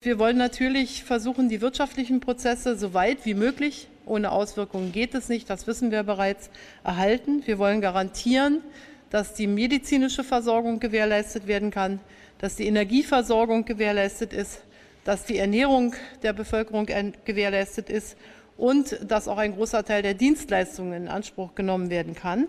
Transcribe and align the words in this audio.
Wir 0.00 0.20
wollen 0.20 0.36
natürlich 0.36 1.02
versuchen, 1.02 1.48
die 1.48 1.60
wirtschaftlichen 1.60 2.20
Prozesse 2.20 2.78
so 2.78 2.94
weit 2.94 3.26
wie 3.26 3.34
möglich, 3.34 3.88
ohne 4.06 4.30
Auswirkungen 4.30 4.92
geht 4.92 5.12
es 5.12 5.28
nicht, 5.28 5.50
das 5.50 5.66
wissen 5.66 5.90
wir 5.90 6.04
bereits, 6.04 6.50
erhalten. 6.84 7.42
Wir 7.46 7.58
wollen 7.58 7.80
garantieren, 7.80 8.62
dass 9.10 9.34
die 9.34 9.48
medizinische 9.48 10.22
Versorgung 10.22 10.78
gewährleistet 10.78 11.48
werden 11.48 11.72
kann, 11.72 11.98
dass 12.38 12.54
die 12.54 12.68
Energieversorgung 12.68 13.64
gewährleistet 13.64 14.32
ist, 14.32 14.62
dass 15.02 15.24
die 15.24 15.36
Ernährung 15.36 15.96
der 16.22 16.32
Bevölkerung 16.32 16.86
gewährleistet 17.24 17.90
ist 17.90 18.16
und 18.56 19.00
dass 19.10 19.26
auch 19.26 19.38
ein 19.38 19.56
großer 19.56 19.84
Teil 19.84 20.02
der 20.02 20.14
Dienstleistungen 20.14 20.92
in 20.92 21.08
Anspruch 21.08 21.56
genommen 21.56 21.90
werden 21.90 22.14
kann. 22.14 22.46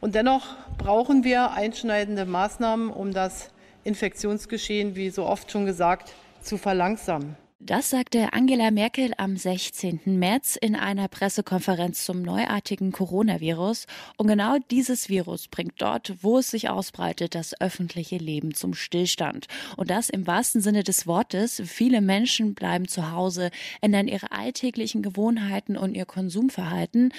Und 0.00 0.16
dennoch 0.16 0.56
brauchen 0.78 1.22
wir 1.22 1.52
einschneidende 1.52 2.24
Maßnahmen, 2.24 2.90
um 2.90 3.12
das 3.12 3.50
Infektionsgeschehen, 3.84 4.96
wie 4.96 5.10
so 5.10 5.26
oft 5.26 5.52
schon 5.52 5.64
gesagt, 5.64 6.12
zu 6.46 6.56
verlangsamen. 6.56 7.36
Das 7.58 7.88
sagte 7.90 8.32
Angela 8.32 8.70
Merkel 8.70 9.12
am 9.16 9.36
16. 9.36 10.00
März 10.04 10.56
in 10.60 10.76
einer 10.76 11.08
Pressekonferenz 11.08 12.04
zum 12.04 12.20
neuartigen 12.20 12.92
Coronavirus. 12.92 13.86
Und 14.18 14.28
genau 14.28 14.58
dieses 14.70 15.08
Virus 15.08 15.48
bringt 15.48 15.72
dort, 15.78 16.22
wo 16.22 16.38
es 16.38 16.50
sich 16.50 16.68
ausbreitet, 16.68 17.34
das 17.34 17.58
öffentliche 17.60 18.18
Leben 18.18 18.54
zum 18.54 18.74
Stillstand. 18.74 19.46
Und 19.76 19.90
das 19.90 20.10
im 20.10 20.26
wahrsten 20.26 20.60
Sinne 20.60 20.84
des 20.84 21.06
Wortes. 21.06 21.62
Viele 21.64 22.02
Menschen 22.02 22.54
bleiben 22.54 22.88
zu 22.88 23.10
Hause, 23.10 23.50
ändern 23.80 24.06
ihre 24.06 24.32
alltäglichen 24.32 25.02
Gewohnheiten 25.02 25.78
und 25.78 25.94
ihr 25.94 26.06
Konsumverhalten. 26.06 27.12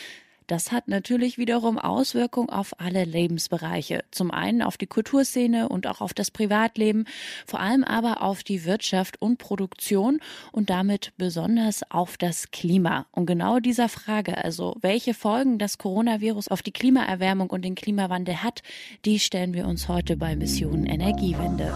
Das 0.47 0.71
hat 0.71 0.87
natürlich 0.87 1.37
wiederum 1.37 1.77
Auswirkungen 1.77 2.49
auf 2.49 2.79
alle 2.79 3.03
Lebensbereiche. 3.03 4.03
Zum 4.11 4.31
einen 4.31 4.61
auf 4.61 4.77
die 4.77 4.87
Kulturszene 4.87 5.67
und 5.67 5.87
auch 5.87 5.99
auf 5.99 6.13
das 6.13 6.31
Privatleben, 6.31 7.05
vor 7.45 7.59
allem 7.59 7.83
aber 7.83 8.21
auf 8.21 8.43
die 8.43 8.63
Wirtschaft 8.63 9.21
und 9.21 9.37
Produktion 9.37 10.19
und 10.53 10.69
damit 10.69 11.11
besonders 11.17 11.89
auf 11.91 12.17
das 12.17 12.51
Klima. 12.51 13.07
Und 13.11 13.25
genau 13.25 13.59
dieser 13.59 13.89
Frage, 13.89 14.43
also 14.43 14.77
welche 14.81 15.13
Folgen 15.13 15.59
das 15.59 15.77
Coronavirus 15.77 16.47
auf 16.47 16.61
die 16.61 16.71
Klimaerwärmung 16.71 17.49
und 17.49 17.65
den 17.65 17.75
Klimawandel 17.75 18.41
hat, 18.41 18.63
die 19.03 19.19
stellen 19.19 19.53
wir 19.53 19.67
uns 19.67 19.89
heute 19.89 20.15
bei 20.15 20.35
Mission 20.35 20.85
Energiewende. 20.85 21.73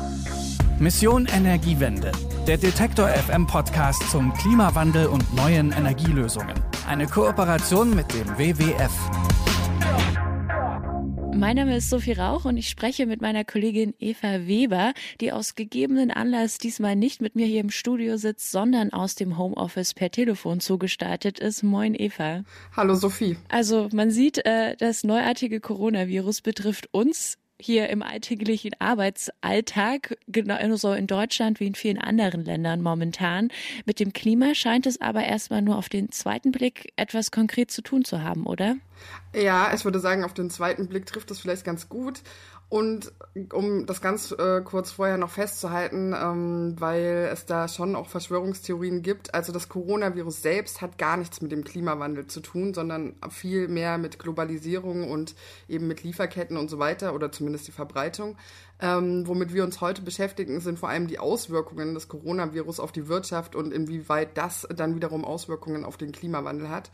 Mission 0.82 1.28
Energiewende, 1.28 2.12
der 2.48 2.58
Detektor 2.58 3.08
FM 3.08 3.46
Podcast 3.46 4.10
zum 4.10 4.34
Klimawandel 4.34 5.06
und 5.06 5.32
neuen 5.36 5.72
Energielösungen. 5.72 6.56
Eine 6.88 7.06
Kooperation 7.06 7.96
mit 7.96 8.12
dem 8.16 8.28
WWF. 8.36 8.92
Mein 11.36 11.58
Name 11.58 11.78
ist 11.78 11.92
Sophie 11.92 12.14
Rauch 12.14 12.46
und 12.46 12.58
ich 12.58 12.68
spreche 12.68 13.06
mit 13.06 13.22
meiner 13.22 13.44
Kollegin 13.44 13.94
Eva 14.00 14.48
Weber, 14.48 14.94
die 15.22 15.32
aus 15.32 15.54
gegebenen 15.54 16.10
Anlass 16.10 16.58
diesmal 16.58 16.96
nicht 16.96 17.22
mit 17.22 17.36
mir 17.36 17.46
hier 17.46 17.62
im 17.62 17.70
Studio 17.70 18.18
sitzt, 18.18 18.52
sondern 18.52 18.92
aus 18.92 19.14
dem 19.14 19.38
Homeoffice 19.38 19.94
per 19.94 20.10
Telefon 20.10 20.62
zugestartet 20.62 21.40
ist. 21.40 21.62
Moin 21.62 21.94
Eva. 21.94 22.44
Hallo 22.76 22.96
Sophie. 22.96 23.38
Also 23.50 23.88
man 23.94 24.10
sieht, 24.10 24.44
äh, 24.46 24.76
das 24.78 25.04
neuartige 25.04 25.60
Coronavirus 25.60 26.42
betrifft 26.42 26.90
uns 26.92 27.38
hier 27.62 27.90
im 27.90 28.02
alltäglichen 28.02 28.72
Arbeitsalltag, 28.80 30.18
genauso 30.28 30.94
in 30.94 31.08
Deutschland 31.08 31.60
wie 31.60 31.68
in 31.68 31.76
vielen 31.76 32.00
anderen 32.00 32.44
Ländern 32.44 32.82
momentan. 32.82 33.50
Mit 33.86 34.00
dem 34.00 34.14
Klima 34.14 34.56
scheint 34.56 34.86
es 34.86 35.00
aber 35.00 35.24
erstmal 35.24 35.62
nur 35.62 35.78
auf 35.78 35.90
den 35.90 36.12
zweiten 36.12 36.52
Blick 36.52 36.92
etwas 36.96 37.32
konkret 37.32 37.72
zu 37.72 37.82
tun 37.82 38.04
zu 38.04 38.24
haben, 38.24 38.46
oder? 38.46 38.76
Ja, 39.36 39.74
ich 39.74 39.86
würde 39.86 40.00
sagen, 40.00 40.24
auf 40.24 40.34
den 40.34 40.50
zweiten 40.50 40.88
Blick 40.88 41.06
trifft 41.06 41.32
es 41.32 41.40
vielleicht 41.40 41.64
ganz 41.64 41.88
gut. 41.88 42.22
Und 42.72 43.12
um 43.52 43.86
das 43.86 44.00
ganz 44.00 44.32
äh, 44.32 44.62
kurz 44.62 44.92
vorher 44.92 45.18
noch 45.18 45.32
festzuhalten, 45.32 46.16
ähm, 46.18 46.76
weil 46.80 47.30
es 47.30 47.46
da 47.46 47.68
schon 47.68 47.98
auch 47.98 48.08
Verschwörungstheorien 48.08 49.02
gibt, 49.02 49.34
also 49.34 49.52
das 49.52 49.68
Coronavirus 49.68 50.42
selbst 50.42 50.80
hat 50.80 50.98
gar 50.98 51.18
nichts 51.18 51.42
mit 51.42 51.52
dem 51.52 51.66
Klimawandel 51.66 52.28
zu 52.28 52.40
tun, 52.40 52.74
sondern 52.74 53.18
viel 53.30 53.68
mehr 53.68 53.98
mit 53.98 54.20
Globalisierung 54.20 55.12
und 55.12 55.36
eben 55.68 55.86
mit 55.86 56.04
Lieferketten 56.04 56.56
und 56.56 56.70
so 56.70 56.80
weiter 56.80 57.14
oder 57.14 57.30
zumindest 57.30 57.68
die 57.68 57.74
Verbreitung. 57.74 58.38
Ähm, 58.80 59.28
womit 59.28 59.54
wir 59.54 59.66
uns 59.66 59.82
heute 59.82 60.02
beschäftigen, 60.02 60.62
sind 60.62 60.80
vor 60.80 60.88
allem 60.88 61.08
die 61.08 61.20
Auswirkungen 61.20 61.94
des 61.94 62.08
Coronavirus 62.08 62.80
auf 62.80 62.94
die 62.94 63.10
Wirtschaft 63.10 63.54
und 63.54 63.74
inwieweit 63.74 64.38
das 64.38 64.66
dann 64.74 64.96
wiederum 64.96 65.26
Auswirkungen 65.26 65.84
auf 65.84 65.98
den 65.98 66.14
Klimawandel 66.14 66.70
hat. 66.70 66.90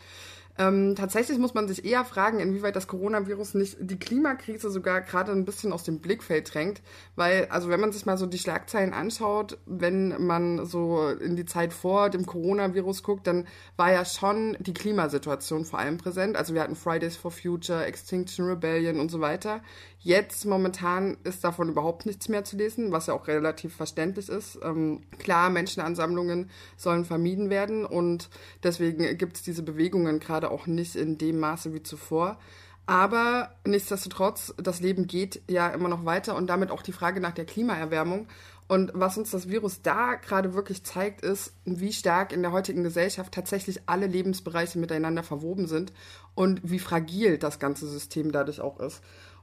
Ähm, 0.58 0.96
tatsächlich 0.96 1.38
muss 1.38 1.54
man 1.54 1.68
sich 1.68 1.86
eher 1.86 2.04
fragen, 2.04 2.40
inwieweit 2.40 2.76
das 2.76 2.88
Coronavirus 2.88 3.54
nicht 3.54 3.78
die 3.80 4.00
Klimakrise 4.00 4.70
sogar 4.72 5.02
gerade 5.02 5.32
ein 5.32 5.46
bisschen 5.46 5.72
aus 5.72 5.84
dem 5.84 6.00
Blickfeld 6.00 6.54
drängt. 6.54 6.82
Weil, 7.16 7.48
also 7.50 7.70
wenn 7.70 7.80
man 7.80 7.92
sich 7.92 8.06
mal 8.06 8.18
so 8.18 8.26
die 8.26 8.40
Schlagzeilen 8.40 8.94
anschaut, 8.94 9.58
wenn 9.66 10.26
man 10.26 10.66
so 10.66 11.10
in 11.10 11.36
die 11.36 11.46
Zeit 11.46 11.74
vor 11.74 12.10
dem 12.10 12.26
Coronavirus 12.26 13.04
guckt, 13.04 13.28
dann 13.28 13.48
war 13.76 13.92
ja 13.92 14.04
schon 14.06 14.58
die 14.60 14.74
Klimasituation 14.74 15.66
vor 15.66 15.80
allem 15.80 15.98
präsent. 15.98 16.38
Also 16.38 16.54
wir 16.54 16.62
hatten 16.62 16.76
Fridays 16.76 17.16
for 17.16 17.32
Future, 17.32 17.86
Extinction 17.86 18.46
Rebellion 18.46 19.00
und 19.00 19.12
so 19.12 19.22
weiter. 19.22 19.62
Jetzt 20.00 20.46
momentan 20.46 21.18
ist 21.24 21.44
davon 21.44 21.70
überhaupt 21.70 22.06
nichts 22.06 22.30
mehr 22.30 22.44
zu 22.44 22.56
lesen, 22.56 22.92
was 22.92 23.08
ja 23.08 23.14
auch 23.14 23.28
relativ 23.28 23.76
verständlich 23.76 24.30
ist. 24.30 24.60
Ähm, 24.64 25.02
klar, 25.18 25.50
Menschenansammlungen 25.50 26.50
sollen 26.78 27.04
vermieden 27.04 27.50
werden 27.50 27.86
und 27.86 28.30
deswegen 28.64 29.18
gibt 29.18 29.38
es 29.38 29.44
diese 29.44 29.64
Bewegungen 29.64 30.20
gerade 30.20 30.52
auch 30.52 30.68
nicht 30.68 30.96
in 30.96 31.18
dem 31.18 31.40
Maße 31.40 31.74
wie 31.74 31.84
zuvor. 31.84 32.38
Aber 32.86 33.52
nichtsdestotrotz, 33.66 34.54
das 34.58 34.80
Leben 34.80 35.08
geht 35.08 35.42
ja 35.50 35.68
immer 35.68 35.90
noch 35.90 36.06
weiter 36.06 36.38
und 36.38 36.48
damit 36.48 36.72
auch 36.72 36.82
die 36.82 36.94
Frage 36.94 37.20
nach 37.20 37.34
der 37.34 37.46
Klimaerwärmung. 37.46 38.28
Und 38.70 38.92
was 38.94 39.18
uns 39.18 39.32
das 39.32 39.50
Virus 39.50 39.82
da 39.82 40.16
gerade 40.16 40.54
wirklich 40.54 40.84
zeigt, 40.84 41.22
ist, 41.22 41.54
wie 41.66 41.92
stark 41.92 42.32
in 42.32 42.42
der 42.42 42.52
heutigen 42.52 42.84
Gesellschaft 42.84 43.34
tatsächlich 43.34 43.82
alle 43.88 44.08
Lebensbereiche 44.08 44.78
miteinander 44.78 45.24
verwoben 45.24 45.68
sind 45.68 45.92
und 46.36 46.62
wie 46.64 46.80
fragil 46.80 47.38
das 47.38 47.60
ganze 47.60 47.88
System 47.88 48.32
dadurch 48.32 48.62
auch 48.62 48.80
ist. 48.80 49.02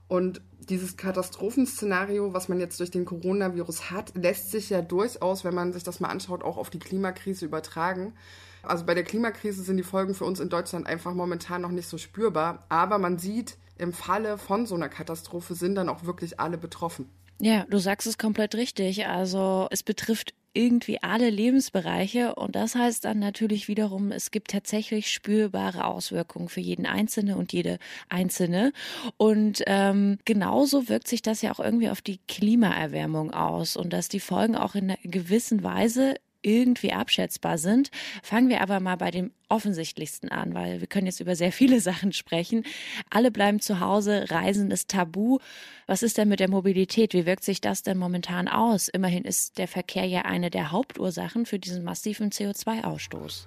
Und 0.09 0.41
dieses 0.69 0.97
Katastrophenszenario, 0.97 2.33
was 2.33 2.49
man 2.49 2.61
jetzt 2.61 2.81
durch 2.81 2.91
den 2.91 3.05
Coronavirus 3.05 3.91
hat, 3.91 4.13
lässt 4.15 4.51
sich 4.51 4.71
ja 4.71 4.83
durchaus, 4.83 5.45
wenn 5.45 5.55
man 5.55 5.73
sich 5.73 5.83
das 5.83 6.01
mal 6.01 6.09
anschaut, 6.09 6.43
auch 6.43 6.57
auf 6.57 6.71
die 6.71 6.79
Klimakrise 6.79 7.45
übertragen. 7.45 8.15
Also 8.63 8.87
bei 8.87 8.95
der 8.95 9.05
Klimakrise 9.05 9.63
sind 9.63 9.77
die 9.77 9.83
Folgen 9.83 10.15
für 10.15 10.25
uns 10.25 10.41
in 10.41 10.49
Deutschland 10.49 10.87
einfach 10.87 11.15
momentan 11.15 11.63
noch 11.63 11.71
nicht 11.71 11.89
so 11.89 11.99
spürbar. 11.99 12.65
Aber 12.69 12.99
man 12.99 13.19
sieht, 13.19 13.57
im 13.77 13.93
Falle 13.93 14.39
von 14.39 14.67
so 14.67 14.75
einer 14.75 14.89
Katastrophe 14.89 15.55
sind 15.55 15.75
dann 15.75 15.89
auch 15.89 16.05
wirklich 16.05 16.41
alle 16.41 16.59
betroffen. 16.59 17.09
Ja, 17.41 17.67
du 17.69 17.79
sagst 17.79 18.07
es 18.07 18.17
komplett 18.17 18.55
richtig. 18.55 19.07
Also 19.07 19.67
es 19.71 19.83
betrifft 19.83 20.35
irgendwie 20.55 21.03
alle 21.03 21.29
Lebensbereiche 21.31 22.35
und 22.37 22.57
das 22.57 22.75
heißt 22.75 23.05
dann 23.05 23.19
natürlich 23.19 23.69
wiederum, 23.69 24.13
es 24.13 24.31
gibt 24.31 24.51
tatsächlich 24.53 25.11
spürbare 25.11 25.85
Auswirkungen 25.85 26.49
für 26.49 26.61
jeden 26.61 26.87
Einzelne 26.87 27.37
und 27.37 27.53
jede 27.53 27.79
Einzelne. 28.09 28.73
Und 29.17 29.63
ähm, 29.67 30.19
genauso 30.25 30.89
wirkt 30.89 31.09
sich 31.09 31.23
das 31.23 31.43
ja 31.43 31.53
auch 31.53 31.61
irgendwie 31.61 31.91
auf 31.91 32.01
die 32.01 32.21
Klimaerwärmung 32.29 33.33
aus 33.33 33.77
und 33.77 33.93
dass 33.93 34.09
die 34.09 34.21
Folgen 34.21 34.57
auch 34.57 34.75
in 34.75 34.91
einer 34.91 34.99
gewissen 35.03 35.63
Weise 35.63 36.15
irgendwie 36.45 36.93
abschätzbar 36.93 37.59
sind. 37.59 37.91
Fangen 38.23 38.49
wir 38.49 38.61
aber 38.61 38.81
mal 38.81 38.97
bei 38.97 39.11
dem 39.11 39.33
offensichtlichsten 39.49 40.31
an, 40.31 40.55
weil 40.55 40.81
wir 40.81 40.87
können 40.87 41.07
jetzt 41.07 41.21
über 41.21 41.37
sehr 41.37 41.53
viele 41.53 41.81
Sachen 41.89 42.13
sprechen. 42.13 42.65
Alle 43.11 43.31
bleiben 43.31 43.61
zu 43.61 43.81
Hause, 43.81 44.27
Reisen 44.31 44.71
ist 44.71 44.91
tabu. 44.91 45.39
Was 45.87 46.03
ist 46.03 46.19
denn 46.19 46.29
mit 46.29 46.41
der 46.41 46.51
Mobilität? 46.51 47.15
Wie 47.15 47.27
wirkt 47.27 47.45
sich 47.45 47.61
das 47.61 47.83
denn 47.83 47.99
momentan 47.99 48.49
aus? 48.49 48.89
Immerhin 48.89 49.25
ist 49.25 49.59
der 49.59 49.69
Verkehr 49.69 50.07
ja 50.07 50.23
eine 50.23 50.51
der 50.51 50.71
Hauptursachen 50.71 51.47
für 51.47 51.59
diesen 51.59 51.85
massiven 51.85 52.31
CO2-Ausstoß. 52.31 53.47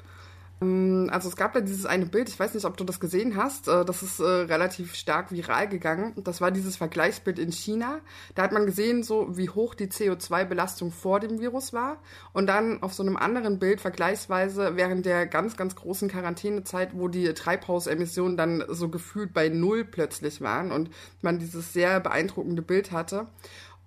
Ähm, 0.62 1.10
also 1.12 1.30
es 1.30 1.36
gab 1.36 1.56
ja 1.56 1.62
dieses 1.62 1.86
eine 1.86 2.06
Bild, 2.06 2.30
ich 2.30 2.40
weiß 2.40 2.54
nicht, 2.54 2.66
ob 2.66 2.78
du 2.78 2.84
das 2.84 3.00
gesehen 3.00 3.36
hast, 3.36 3.68
äh, 3.68 3.86
das 3.86 4.04
ist 4.04 4.20
äh, 4.20 4.24
relativ 4.24 4.96
stark 4.96 5.32
viral 5.32 5.68
gegangen. 5.68 6.14
Das 6.18 6.42
war 6.42 6.52
dieses 6.52 6.76
Vergleichsbild 6.78 7.40
in 7.40 7.52
China. 7.52 8.00
Da 8.36 8.44
hat 8.44 8.52
man 8.52 8.66
gesehen, 8.66 9.04
so 9.04 9.38
wie 9.38 9.50
hoch 9.50 9.76
die 9.76 9.88
CO2-Belastung 9.88 10.92
vor 10.92 11.20
dem 11.20 11.40
Virus 11.40 11.74
war. 11.74 11.98
Und 12.34 12.48
dann 12.48 12.82
auf 12.82 12.94
so 12.94 13.04
einem 13.04 13.18
anderen 13.18 13.60
Bild 13.60 13.82
vergleichsweise 13.82 14.76
während 14.76 15.06
der 15.06 15.28
ganz, 15.28 15.58
ganz 15.58 15.76
großen 15.76 16.10
Quarantänezeit, 16.10 16.92
wo 16.94 17.08
die 17.08 17.34
Treibhausemissionen 17.34 18.38
dann 18.38 18.64
so 18.70 18.90
gefühlt 18.90 19.34
bei 19.34 19.50
Null 19.50 19.86
plötzlich 19.86 20.42
waren 20.42 20.72
und 20.72 20.90
man 21.22 21.40
dieses 21.40 21.74
sehr 21.74 22.00
beeindruckende 22.00 22.62
Bild 22.62 22.92
hatte. 22.92 23.28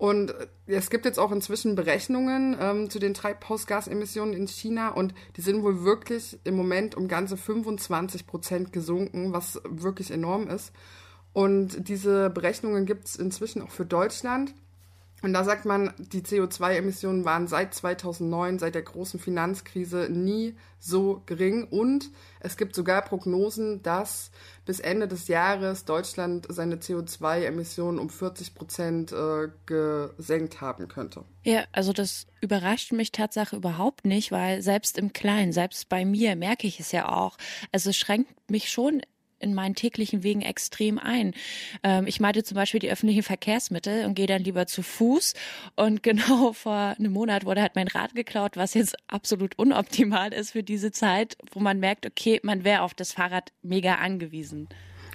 Und 0.00 0.34
es 0.64 0.88
gibt 0.88 1.04
jetzt 1.04 1.18
auch 1.18 1.30
inzwischen 1.30 1.74
Berechnungen 1.74 2.56
ähm, 2.58 2.88
zu 2.88 2.98
den 2.98 3.12
Treibhausgasemissionen 3.12 4.32
in 4.32 4.48
China 4.48 4.88
und 4.88 5.12
die 5.36 5.42
sind 5.42 5.62
wohl 5.62 5.84
wirklich 5.84 6.38
im 6.44 6.56
Moment 6.56 6.94
um 6.94 7.06
ganze 7.06 7.36
25 7.36 8.26
Prozent 8.26 8.72
gesunken, 8.72 9.34
was 9.34 9.60
wirklich 9.68 10.10
enorm 10.10 10.48
ist. 10.48 10.72
Und 11.34 11.86
diese 11.86 12.30
Berechnungen 12.30 12.86
gibt 12.86 13.08
es 13.08 13.16
inzwischen 13.16 13.60
auch 13.60 13.68
für 13.68 13.84
Deutschland. 13.84 14.54
Und 15.22 15.32
da 15.32 15.44
sagt 15.44 15.64
man, 15.64 15.92
die 15.98 16.22
CO2-Emissionen 16.22 17.24
waren 17.24 17.46
seit 17.46 17.74
2009, 17.74 18.58
seit 18.58 18.74
der 18.74 18.82
großen 18.82 19.20
Finanzkrise 19.20 20.08
nie 20.10 20.56
so 20.78 21.22
gering. 21.26 21.64
Und 21.64 22.10
es 22.40 22.56
gibt 22.56 22.74
sogar 22.74 23.02
Prognosen, 23.02 23.82
dass 23.82 24.30
bis 24.64 24.80
Ende 24.80 25.08
des 25.08 25.28
Jahres 25.28 25.84
Deutschland 25.84 26.46
seine 26.48 26.76
CO2-Emissionen 26.76 27.98
um 27.98 28.08
40 28.08 28.54
Prozent 28.54 29.12
äh, 29.12 29.48
gesenkt 29.66 30.60
haben 30.60 30.88
könnte. 30.88 31.24
Ja, 31.42 31.64
also 31.72 31.92
das 31.92 32.26
überrascht 32.40 32.92
mich 32.92 33.12
Tatsache 33.12 33.56
überhaupt 33.56 34.04
nicht, 34.06 34.32
weil 34.32 34.62
selbst 34.62 34.96
im 34.98 35.12
Kleinen, 35.12 35.52
selbst 35.52 35.88
bei 35.88 36.04
mir 36.04 36.36
merke 36.36 36.66
ich 36.66 36.80
es 36.80 36.92
ja 36.92 37.08
auch. 37.08 37.36
Also 37.72 37.90
es 37.90 37.96
schränkt 37.96 38.50
mich 38.50 38.70
schon 38.70 39.02
in 39.40 39.54
meinen 39.54 39.74
täglichen 39.74 40.22
Wegen 40.22 40.42
extrem 40.42 40.98
ein. 40.98 41.34
Ähm, 41.82 42.06
ich 42.06 42.20
meide 42.20 42.44
zum 42.44 42.54
Beispiel 42.54 42.80
die 42.80 42.90
öffentlichen 42.90 43.22
Verkehrsmittel 43.22 44.04
und 44.04 44.14
gehe 44.14 44.26
dann 44.26 44.44
lieber 44.44 44.66
zu 44.66 44.82
Fuß. 44.82 45.34
Und 45.76 46.02
genau 46.10 46.52
vor 46.52 46.94
einem 46.98 47.12
Monat 47.12 47.44
wurde 47.44 47.62
halt 47.62 47.74
mein 47.74 47.88
Rad 47.88 48.14
geklaut, 48.14 48.56
was 48.56 48.74
jetzt 48.74 48.96
absolut 49.08 49.58
unoptimal 49.58 50.32
ist 50.32 50.52
für 50.52 50.62
diese 50.62 50.92
Zeit, 50.92 51.36
wo 51.52 51.60
man 51.60 51.80
merkt, 51.80 52.06
okay, 52.06 52.40
man 52.42 52.64
wäre 52.64 52.82
auf 52.82 52.94
das 52.94 53.12
Fahrrad 53.12 53.52
mega 53.62 53.96
angewiesen. 53.96 54.68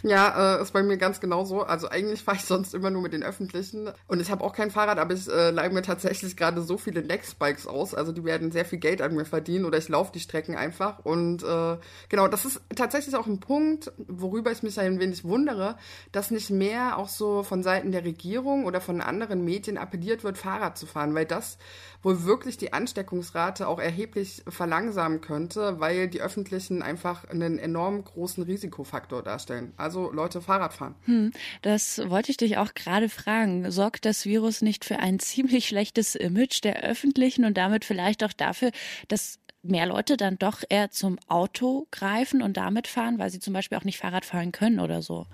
Ja, 0.08 0.58
äh, 0.58 0.62
ist 0.62 0.72
bei 0.72 0.84
mir 0.84 0.98
ganz 0.98 1.20
genauso. 1.20 1.64
Also 1.64 1.90
eigentlich 1.90 2.22
fahre 2.22 2.38
ich 2.38 2.46
sonst 2.46 2.76
immer 2.76 2.92
nur 2.92 3.02
mit 3.02 3.12
den 3.12 3.24
öffentlichen. 3.24 3.90
Und 4.08 4.22
ich 4.22 4.30
habe 4.30 4.44
auch 4.44 4.54
kein 4.54 4.70
Fahrrad, 4.70 5.00
aber 5.00 5.16
ich 5.16 5.28
äh, 5.28 5.50
leihe 5.50 5.72
mir 5.72 5.82
tatsächlich 5.82 6.38
gerade 6.38 6.62
so 6.62 6.78
viele 6.78 7.02
Nextbikes 7.02 7.66
aus. 7.66 7.96
Also 7.96 8.12
die 8.12 8.24
werden 8.24 8.52
sehr 8.52 8.66
viel 8.66 8.78
Geld 8.78 9.02
an 9.02 9.16
mir 9.16 9.26
verdienen 9.26 9.66
oder 9.66 9.80
ich 9.80 9.90
laufe 9.90 10.12
die 10.14 10.20
Strecken 10.20 10.56
einfach. 10.56 11.00
Und 11.00 11.42
äh, 11.42 11.78
genau, 12.08 12.28
das 12.28 12.46
ist 12.46 12.62
tatsächlich 12.76 13.16
auch 13.16 13.26
ein 13.26 13.40
Punkt, 13.40 13.94
worüber 13.98 14.52
ich 14.52 14.62
mich 14.62 14.80
ein 14.80 15.00
wenig 15.00 15.24
wundere, 15.24 15.76
dass 16.12 16.30
nicht 16.30 16.52
mehr 16.52 17.00
auch 17.00 17.10
so 17.10 17.42
von 17.42 17.64
Seiten 17.64 17.92
der 17.92 18.06
Regierung 18.06 18.66
oder 18.66 18.82
von 18.82 19.02
anderen 19.02 19.44
Medien 19.44 19.80
appelliert 19.80 20.24
wird, 20.24 20.38
Fahrrad 20.38 20.78
zu 20.78 20.86
fahren, 20.86 21.16
weil 21.16 21.26
das 21.26 21.58
wohl 22.06 22.24
wirklich 22.24 22.58
die 22.58 22.72
Ansteckungsrate 22.72 23.68
auch 23.68 23.80
erheblich 23.80 24.44
verlangsamen 24.48 25.22
könnte, 25.22 25.80
weil 25.80 26.08
die 26.08 26.22
öffentlichen 26.22 26.84
einfach 26.84 27.26
einen 27.26 27.58
enorm 27.58 28.04
großen 28.04 28.44
Risikofaktor 28.44 29.24
darstellen. 29.24 29.74
Also 29.76 30.12
Leute 30.12 30.40
Fahrrad 30.40 30.74
fahren. 30.74 30.96
Hm, 31.06 31.32
das 31.64 32.00
wollte 32.08 32.30
ich 32.30 32.38
dich 32.38 32.58
auch 32.58 32.76
gerade 32.76 33.10
fragen. 33.10 33.72
Sorgt 33.72 34.06
das 34.06 34.26
Virus 34.26 34.62
nicht 34.62 34.86
für 34.86 35.00
ein 35.00 35.20
ziemlich 35.26 35.68
schlechtes 35.68 36.14
Image 36.14 36.64
der 36.64 36.84
öffentlichen 36.84 37.44
und 37.44 37.58
damit 37.58 37.84
vielleicht 37.84 38.24
auch 38.24 38.34
dafür, 38.34 38.72
dass 39.08 39.40
mehr 39.64 39.88
Leute 39.88 40.16
dann 40.16 40.38
doch 40.38 40.62
eher 40.70 40.92
zum 40.92 41.18
Auto 41.28 41.88
greifen 41.90 42.44
und 42.44 42.56
damit 42.56 42.88
fahren, 42.88 43.18
weil 43.18 43.32
sie 43.32 43.40
zum 43.40 43.54
Beispiel 43.54 43.80
auch 43.80 43.84
nicht 43.84 43.98
Fahrrad 43.98 44.26
fahren 44.26 44.52
können 44.52 44.80
oder 44.80 45.02
so? 45.02 45.26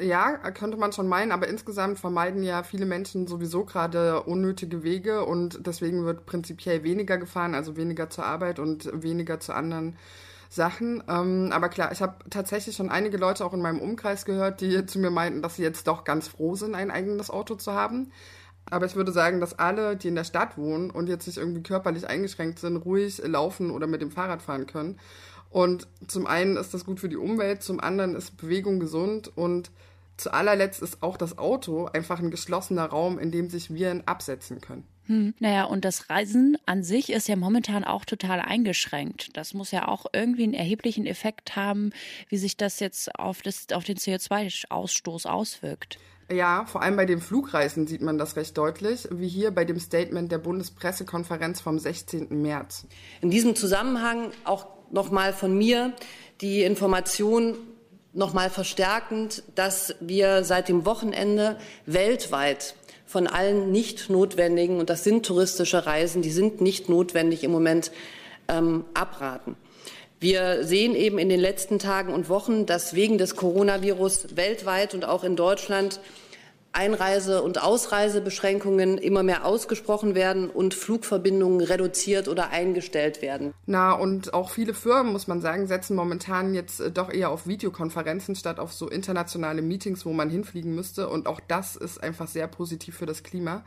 Ja, 0.00 0.36
könnte 0.52 0.76
man 0.76 0.92
schon 0.92 1.08
meinen, 1.08 1.32
aber 1.32 1.48
insgesamt 1.48 1.98
vermeiden 1.98 2.42
ja 2.42 2.62
viele 2.62 2.86
Menschen 2.86 3.26
sowieso 3.26 3.64
gerade 3.64 4.22
unnötige 4.22 4.82
Wege 4.82 5.24
und 5.24 5.66
deswegen 5.66 6.04
wird 6.04 6.26
prinzipiell 6.26 6.84
weniger 6.84 7.18
gefahren, 7.18 7.54
also 7.54 7.76
weniger 7.76 8.08
zur 8.10 8.24
Arbeit 8.24 8.58
und 8.58 8.90
weniger 9.02 9.40
zu 9.40 9.54
anderen 9.54 9.96
Sachen. 10.48 11.02
Ähm, 11.08 11.50
aber 11.52 11.68
klar, 11.68 11.92
ich 11.92 12.00
habe 12.00 12.16
tatsächlich 12.30 12.76
schon 12.76 12.90
einige 12.90 13.16
Leute 13.16 13.44
auch 13.44 13.52
in 13.52 13.60
meinem 13.60 13.80
Umkreis 13.80 14.24
gehört, 14.24 14.60
die 14.60 14.86
zu 14.86 14.98
mir 14.98 15.10
meinten, 15.10 15.42
dass 15.42 15.56
sie 15.56 15.62
jetzt 15.62 15.86
doch 15.86 16.04
ganz 16.04 16.28
froh 16.28 16.54
sind, 16.54 16.74
ein 16.74 16.90
eigenes 16.90 17.30
Auto 17.30 17.54
zu 17.54 17.72
haben. 17.72 18.12
Aber 18.70 18.86
ich 18.86 18.96
würde 18.96 19.12
sagen, 19.12 19.40
dass 19.40 19.58
alle, 19.58 19.96
die 19.96 20.08
in 20.08 20.14
der 20.14 20.24
Stadt 20.24 20.58
wohnen 20.58 20.90
und 20.90 21.08
jetzt 21.08 21.26
nicht 21.26 21.38
irgendwie 21.38 21.62
körperlich 21.62 22.06
eingeschränkt 22.06 22.58
sind, 22.58 22.76
ruhig 22.76 23.18
laufen 23.24 23.70
oder 23.70 23.86
mit 23.86 24.02
dem 24.02 24.10
Fahrrad 24.10 24.42
fahren 24.42 24.66
können. 24.66 24.98
Und 25.50 25.88
zum 26.06 26.26
einen 26.26 26.56
ist 26.56 26.74
das 26.74 26.84
gut 26.84 27.00
für 27.00 27.08
die 27.08 27.16
Umwelt, 27.16 27.62
zum 27.62 27.80
anderen 27.80 28.14
ist 28.14 28.36
Bewegung 28.36 28.80
gesund 28.80 29.30
und 29.34 29.70
zu 30.18 30.32
allerletzt 30.32 30.82
ist 30.82 31.02
auch 31.02 31.16
das 31.16 31.38
Auto 31.38 31.86
einfach 31.86 32.18
ein 32.18 32.30
geschlossener 32.30 32.86
Raum, 32.86 33.18
in 33.18 33.30
dem 33.30 33.48
sich 33.48 33.72
Viren 33.72 34.02
absetzen 34.06 34.60
können. 34.60 34.84
Hm. 35.06 35.32
Naja, 35.38 35.64
und 35.64 35.86
das 35.86 36.10
Reisen 36.10 36.58
an 36.66 36.82
sich 36.82 37.10
ist 37.10 37.28
ja 37.28 37.36
momentan 37.36 37.82
auch 37.84 38.04
total 38.04 38.40
eingeschränkt. 38.40 39.36
Das 39.36 39.54
muss 39.54 39.70
ja 39.70 39.88
auch 39.88 40.06
irgendwie 40.12 40.42
einen 40.42 40.54
erheblichen 40.54 41.06
Effekt 41.06 41.56
haben, 41.56 41.92
wie 42.28 42.36
sich 42.36 42.58
das 42.58 42.78
jetzt 42.78 43.18
auf, 43.18 43.40
das, 43.40 43.66
auf 43.72 43.84
den 43.84 43.96
CO2-Ausstoß 43.96 45.26
auswirkt. 45.26 45.98
Ja, 46.30 46.66
vor 46.66 46.82
allem 46.82 46.96
bei 46.96 47.06
den 47.06 47.20
Flugreisen 47.20 47.86
sieht 47.86 48.02
man 48.02 48.18
das 48.18 48.36
recht 48.36 48.58
deutlich, 48.58 49.08
wie 49.10 49.28
hier 49.28 49.50
bei 49.50 49.64
dem 49.64 49.80
Statement 49.80 50.30
der 50.30 50.36
Bundespressekonferenz 50.36 51.62
vom 51.62 51.78
16. 51.78 52.42
März. 52.42 52.86
In 53.22 53.30
diesem 53.30 53.56
Zusammenhang 53.56 54.32
auch 54.44 54.77
nochmal 54.90 55.32
von 55.32 55.56
mir 55.56 55.92
die 56.40 56.62
Information 56.62 57.56
nochmal 58.12 58.50
verstärkend, 58.50 59.42
dass 59.54 59.94
wir 60.00 60.44
seit 60.44 60.68
dem 60.68 60.84
Wochenende 60.84 61.58
weltweit 61.86 62.74
von 63.06 63.26
allen 63.26 63.72
nicht 63.72 64.10
notwendigen, 64.10 64.78
und 64.78 64.90
das 64.90 65.04
sind 65.04 65.24
touristische 65.24 65.86
Reisen, 65.86 66.20
die 66.20 66.30
sind 66.30 66.60
nicht 66.60 66.88
notwendig 66.88 67.42
im 67.42 67.50
Moment, 67.50 67.90
ähm, 68.48 68.84
abraten. 68.94 69.56
Wir 70.20 70.64
sehen 70.64 70.94
eben 70.96 71.18
in 71.18 71.28
den 71.28 71.38
letzten 71.38 71.78
Tagen 71.78 72.12
und 72.12 72.28
Wochen, 72.28 72.66
dass 72.66 72.94
wegen 72.94 73.18
des 73.18 73.36
Coronavirus 73.36 74.36
weltweit 74.36 74.94
und 74.94 75.04
auch 75.04 75.22
in 75.22 75.36
Deutschland 75.36 76.00
Einreise- 76.72 77.42
und 77.42 77.62
Ausreisebeschränkungen 77.62 78.98
immer 78.98 79.22
mehr 79.22 79.44
ausgesprochen 79.44 80.14
werden 80.14 80.50
und 80.50 80.74
Flugverbindungen 80.74 81.60
reduziert 81.60 82.28
oder 82.28 82.50
eingestellt 82.50 83.22
werden. 83.22 83.54
Na, 83.66 83.92
und 83.92 84.34
auch 84.34 84.50
viele 84.50 84.74
Firmen, 84.74 85.12
muss 85.12 85.26
man 85.26 85.40
sagen, 85.40 85.66
setzen 85.66 85.96
momentan 85.96 86.54
jetzt 86.54 86.80
äh, 86.80 86.90
doch 86.90 87.12
eher 87.12 87.30
auf 87.30 87.46
Videokonferenzen 87.46 88.36
statt 88.36 88.60
auf 88.60 88.72
so 88.72 88.88
internationale 88.88 89.62
Meetings, 89.62 90.04
wo 90.06 90.12
man 90.12 90.30
hinfliegen 90.30 90.74
müsste. 90.74 91.08
Und 91.08 91.26
auch 91.26 91.40
das 91.46 91.76
ist 91.76 92.02
einfach 92.02 92.28
sehr 92.28 92.46
positiv 92.46 92.96
für 92.96 93.06
das 93.06 93.22
Klima. 93.22 93.64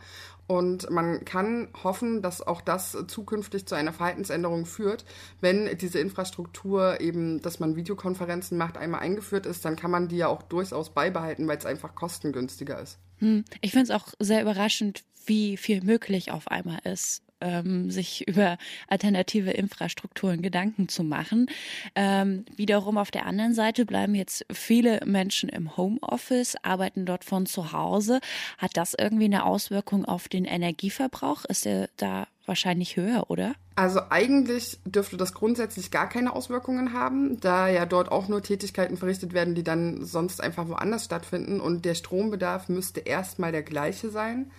Und 0.52 0.90
man 0.90 1.24
kann 1.24 1.70
hoffen, 1.82 2.22
dass 2.22 2.46
auch 2.46 2.60
das 2.60 2.98
zukünftig 3.08 3.68
zu 3.68 3.76
einer 3.76 3.94
Verhaltensänderung 3.94 4.66
führt. 4.66 5.06
Wenn 5.40 5.78
diese 5.78 6.00
Infrastruktur 6.00 7.00
eben, 7.00 7.42
dass 7.42 7.62
man 7.62 7.78
Videokonferenzen 7.78 8.58
macht, 8.58 8.78
einmal 8.78 9.00
eingeführt 9.00 9.46
ist, 9.46 9.64
dann 9.64 9.78
kann 9.78 9.92
man 9.92 10.10
die 10.10 10.18
ja 10.18 10.28
auch 10.28 10.42
durchaus 10.42 10.90
beibehalten, 10.90 11.48
weil 11.48 11.58
es 11.58 11.66
einfach 11.66 11.96
kostengünstiger 11.96 12.82
ist. 12.82 13.00
Hm. 13.20 13.46
Ich 13.62 13.72
finde 13.72 13.86
es 13.86 13.92
auch 13.92 14.10
sehr 14.20 14.42
überraschend, 14.42 15.06
wie 15.26 15.56
viel 15.56 15.86
möglich 15.86 16.34
auf 16.34 16.50
einmal 16.50 16.80
ist 16.84 17.24
ähm, 17.42 17.92
sich 17.92 18.28
über 18.28 18.58
alternative 18.88 19.52
Infrastrukturen 19.52 20.42
Gedanken 20.42 20.88
zu 20.88 21.04
machen. 21.04 21.48
Ähm, 21.96 22.46
wiederum 22.56 22.98
auf 22.98 23.12
der 23.12 23.26
anderen 23.26 23.54
Seite 23.54 23.86
bleiben 23.86 24.16
jetzt 24.16 24.46
viele 24.52 25.02
Menschen 25.06 25.50
im 25.50 25.76
Homeoffice, 25.78 26.56
arbeiten 26.64 27.06
dort 27.06 27.24
von 27.26 27.46
zu 27.46 27.72
Hause. 27.72 28.20
Hat 28.58 28.78
das 28.78 28.96
irgendwie 28.98 29.26
eine 29.26 29.46
Auswirkung 29.46 30.06
auf 30.06 30.28
den 30.28 30.46
Energieverbrauch? 30.46 31.46
Ist 31.46 31.66
der 31.66 31.90
da 31.98 32.28
wahrscheinlich 32.46 32.98
höher, 32.98 33.30
oder? 33.30 33.56
Also 33.76 34.02
eigentlich 34.10 34.80
dürfte 34.86 35.18
das 35.18 35.34
grundsätzlich 35.34 35.92
gar 35.92 36.10
keine 36.10 36.36
Auswirkungen 36.36 36.94
haben, 36.94 37.40
da 37.40 37.70
ja 37.70 37.86
dort 37.86 38.12
auch 38.12 38.28
nur 38.28 38.44
Tätigkeiten 38.44 38.98
verrichtet 38.98 39.34
werden, 39.34 39.56
die 39.56 39.64
dann 39.64 40.04
sonst 40.04 40.42
einfach 40.42 40.68
woanders 40.68 41.06
stattfinden 41.06 41.62
und 41.62 41.86
der 41.86 41.96
Strombedarf 41.96 42.68
müsste 42.68 43.00
erstmal 43.00 43.52
der 43.52 43.64
gleiche 43.64 44.10
sein. 44.10 44.52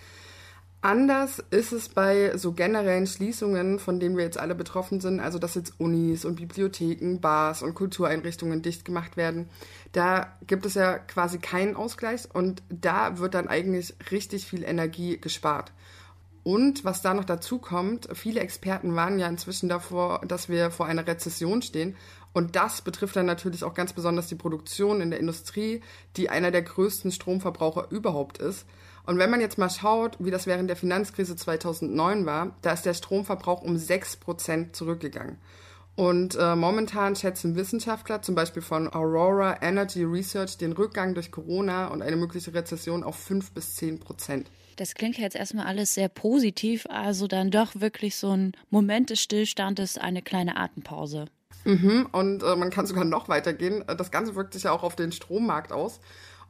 Anders 0.85 1.39
ist 1.51 1.71
es 1.71 1.89
bei 1.89 2.37
so 2.37 2.51
generellen 2.53 3.07
Schließungen, 3.07 3.79
von 3.79 4.01
denen 4.01 4.17
wir 4.17 4.25
jetzt 4.25 4.39
alle 4.39 4.57
betroffen 4.57 5.01
sind, 5.01 5.21
also 5.21 5.39
dass 5.39 5.55
jetzt 5.55 5.75
Unis 5.79 6.25
und 6.25 6.35
Bibliotheken, 6.35 7.21
Bars 7.21 7.63
und 7.63 7.75
Kultureinrichtungen 7.75 8.63
dicht 8.63 8.85
gemacht 8.85 9.17
werden. 9.17 9.49
Da 9.93 10.37
gibt 10.45 10.67
es 10.67 10.75
ja 10.75 10.99
quasi 10.99 11.39
keinen 11.39 11.77
Ausgleich 11.77 12.23
und 12.35 12.65
da 12.69 13.19
wird 13.19 13.35
dann 13.35 13.47
eigentlich 13.47 13.95
richtig 14.11 14.45
viel 14.45 14.65
Energie 14.65 15.19
gespart. 15.19 15.73
Und 16.43 16.85
was 16.85 17.01
da 17.01 17.15
noch 17.15 17.25
dazu 17.25 17.59
kommt, 17.59 18.09
viele 18.13 18.41
Experten 18.41 18.97
waren 18.97 19.21
ja 19.21 19.29
inzwischen 19.29 19.69
davor, 19.69 20.23
dass 20.27 20.49
wir 20.49 20.73
vor 20.73 20.87
einer 20.87 21.07
Rezession 21.07 21.63
stehen. 21.63 21.95
Und 22.33 22.57
das 22.57 22.83
betrifft 22.83 23.15
dann 23.15 23.27
natürlich 23.27 23.63
auch 23.63 23.75
ganz 23.75 23.93
besonders 23.93 24.27
die 24.27 24.35
Produktion 24.35 25.01
in 25.01 25.11
der 25.11 25.21
Industrie, 25.21 25.81
die 26.17 26.29
einer 26.29 26.51
der 26.51 26.63
größten 26.63 27.13
Stromverbraucher 27.13 27.87
überhaupt 27.91 28.39
ist. 28.39 28.67
Und 29.05 29.19
wenn 29.19 29.31
man 29.31 29.41
jetzt 29.41 29.59
mal 29.59 29.71
schaut, 29.71 30.17
wie 30.21 30.31
das 30.31 30.47
während 30.47 30.69
der 30.69 30.77
Finanzkrise 30.77 31.35
2009 31.35 32.25
war, 32.25 32.57
da 32.63 32.73
ist 32.73 32.87
der 32.87 32.95
Stromverbrauch 32.95 33.63
um 33.63 33.77
6% 33.77 34.73
zurückgegangen. 34.73 35.39
Und 35.95 36.37
äh, 36.37 36.57
momentan 36.57 37.17
schätzen 37.17 37.55
Wissenschaftler, 37.55 38.23
zum 38.23 38.35
Beispiel 38.35 38.63
von 38.63 38.89
Aurora 38.89 39.61
Energy 39.61 40.05
Research, 40.05 40.57
den 40.57 40.73
Rückgang 40.73 41.15
durch 41.15 41.31
Corona 41.31 41.89
und 41.89 42.01
eine 42.01 42.17
mögliche 42.17 42.55
Rezession 42.55 43.05
auf 43.05 43.17
5 43.17 43.53
bis 43.53 43.75
10 43.75 44.01
Prozent. 44.01 44.51
Das 44.77 44.95
klingt 44.95 45.19
jetzt 45.19 45.37
erstmal 45.37 45.67
alles 45.67 45.93
sehr 45.93 46.09
positiv, 46.09 46.87
also 46.89 47.27
dann 47.27 47.51
doch 47.51 47.73
wirklich 47.75 48.17
so 48.17 48.31
ein 48.31 48.53
Moment 48.71 49.11
des 49.11 49.21
Stillstandes, 49.21 49.99
eine 49.99 50.23
kleine 50.23 50.57
Atempause. 50.57 51.27
Mhm, 51.65 52.09
und 52.13 52.43
äh, 52.43 52.57
man 52.57 52.71
kann 52.71 52.87
sogar 52.87 53.05
noch 53.05 53.29
weitergehen. 53.29 53.85
Das 53.87 54.11
Ganze 54.11 54.35
wirkt 54.35 54.55
sich 54.55 54.65
ja 54.65 54.73
auch 54.73 54.83
auf 54.83 54.97
den 54.97 55.13
Strommarkt 55.13 55.73
aus. 55.73 56.01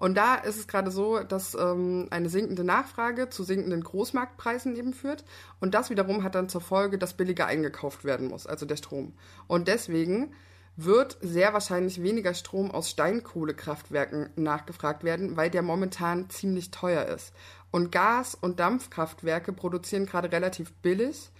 Und 0.02 0.16
da 0.16 0.34
ist 0.34 0.56
es 0.56 0.66
gerade 0.66 0.90
so, 0.90 1.20
dass 1.20 1.54
ähm, 1.54 2.08
eine 2.10 2.28
sinkende 2.28 2.64
Nachfrage 2.64 3.30
zu 3.30 3.44
sinkenden 3.44 3.84
Großmarktpreisen 3.84 4.74
eben 4.74 4.94
führt. 4.94 5.24
Und 5.60 5.74
das 5.74 5.90
wiederum 5.90 6.24
hat 6.24 6.34
dann 6.34 6.48
zur 6.48 6.60
Folge, 6.60 6.98
dass 6.98 7.14
billiger 7.14 7.46
eingekauft 7.46 8.04
werden 8.04 8.26
muss, 8.26 8.48
also 8.48 8.66
der 8.66 8.74
Strom. 8.74 9.12
Und 9.46 9.68
deswegen 9.68 10.34
wird 10.74 11.18
sehr 11.20 11.52
wahrscheinlich 11.52 12.02
weniger 12.02 12.34
Strom 12.34 12.72
aus 12.72 12.90
Steinkohlekraftwerken 12.90 14.30
nachgefragt 14.34 15.04
werden, 15.04 15.36
weil 15.36 15.50
der 15.50 15.62
momentan 15.62 16.28
ziemlich 16.30 16.72
teuer 16.72 17.04
ist. 17.04 17.32
Und 17.70 17.92
Gas- 17.92 18.34
und 18.34 18.58
Dampfkraftwerke 18.58 19.52
produzieren 19.52 20.06
gerade 20.06 20.32
relativ 20.32 20.72
billig. 20.82 21.30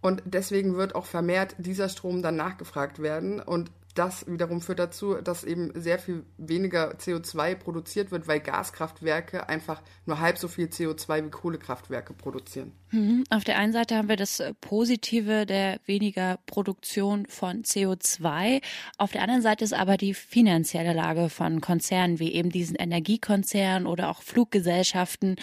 Und 0.00 0.24
deswegen 0.24 0.74
wird 0.74 0.96
auch 0.96 1.06
vermehrt 1.06 1.54
dieser 1.58 1.88
Strom 1.88 2.20
dann 2.20 2.34
nachgefragt 2.34 3.00
werden. 3.00 3.38
Und 3.38 3.70
das 3.98 4.26
wiederum 4.28 4.60
führt 4.60 4.78
dazu, 4.78 5.14
dass 5.14 5.42
eben 5.42 5.72
sehr 5.74 5.98
viel 5.98 6.24
weniger 6.36 6.94
CO2 6.94 7.56
produziert 7.56 8.12
wird, 8.12 8.28
weil 8.28 8.38
Gaskraftwerke 8.38 9.48
einfach 9.48 9.82
nur 10.06 10.20
halb 10.20 10.38
so 10.38 10.46
viel 10.46 10.66
CO2 10.66 11.24
wie 11.24 11.30
Kohlekraftwerke 11.30 12.14
produzieren. 12.14 12.72
Mhm. 12.90 13.24
Auf 13.30 13.44
der 13.44 13.58
einen 13.58 13.72
Seite 13.72 13.96
haben 13.96 14.08
wir 14.08 14.16
das 14.16 14.42
Positive 14.60 15.46
der 15.46 15.80
weniger 15.84 16.38
Produktion 16.46 17.26
von 17.26 17.62
CO2. 17.62 18.62
Auf 18.98 19.12
der 19.12 19.22
anderen 19.22 19.42
Seite 19.42 19.64
ist 19.64 19.74
aber 19.74 19.96
die 19.96 20.14
finanzielle 20.14 20.92
Lage 20.92 21.28
von 21.28 21.60
Konzernen 21.60 22.18
wie 22.18 22.32
eben 22.32 22.50
diesen 22.50 22.76
Energiekonzernen 22.76 23.86
oder 23.86 24.10
auch 24.10 24.22
Fluggesellschaften, 24.22 25.36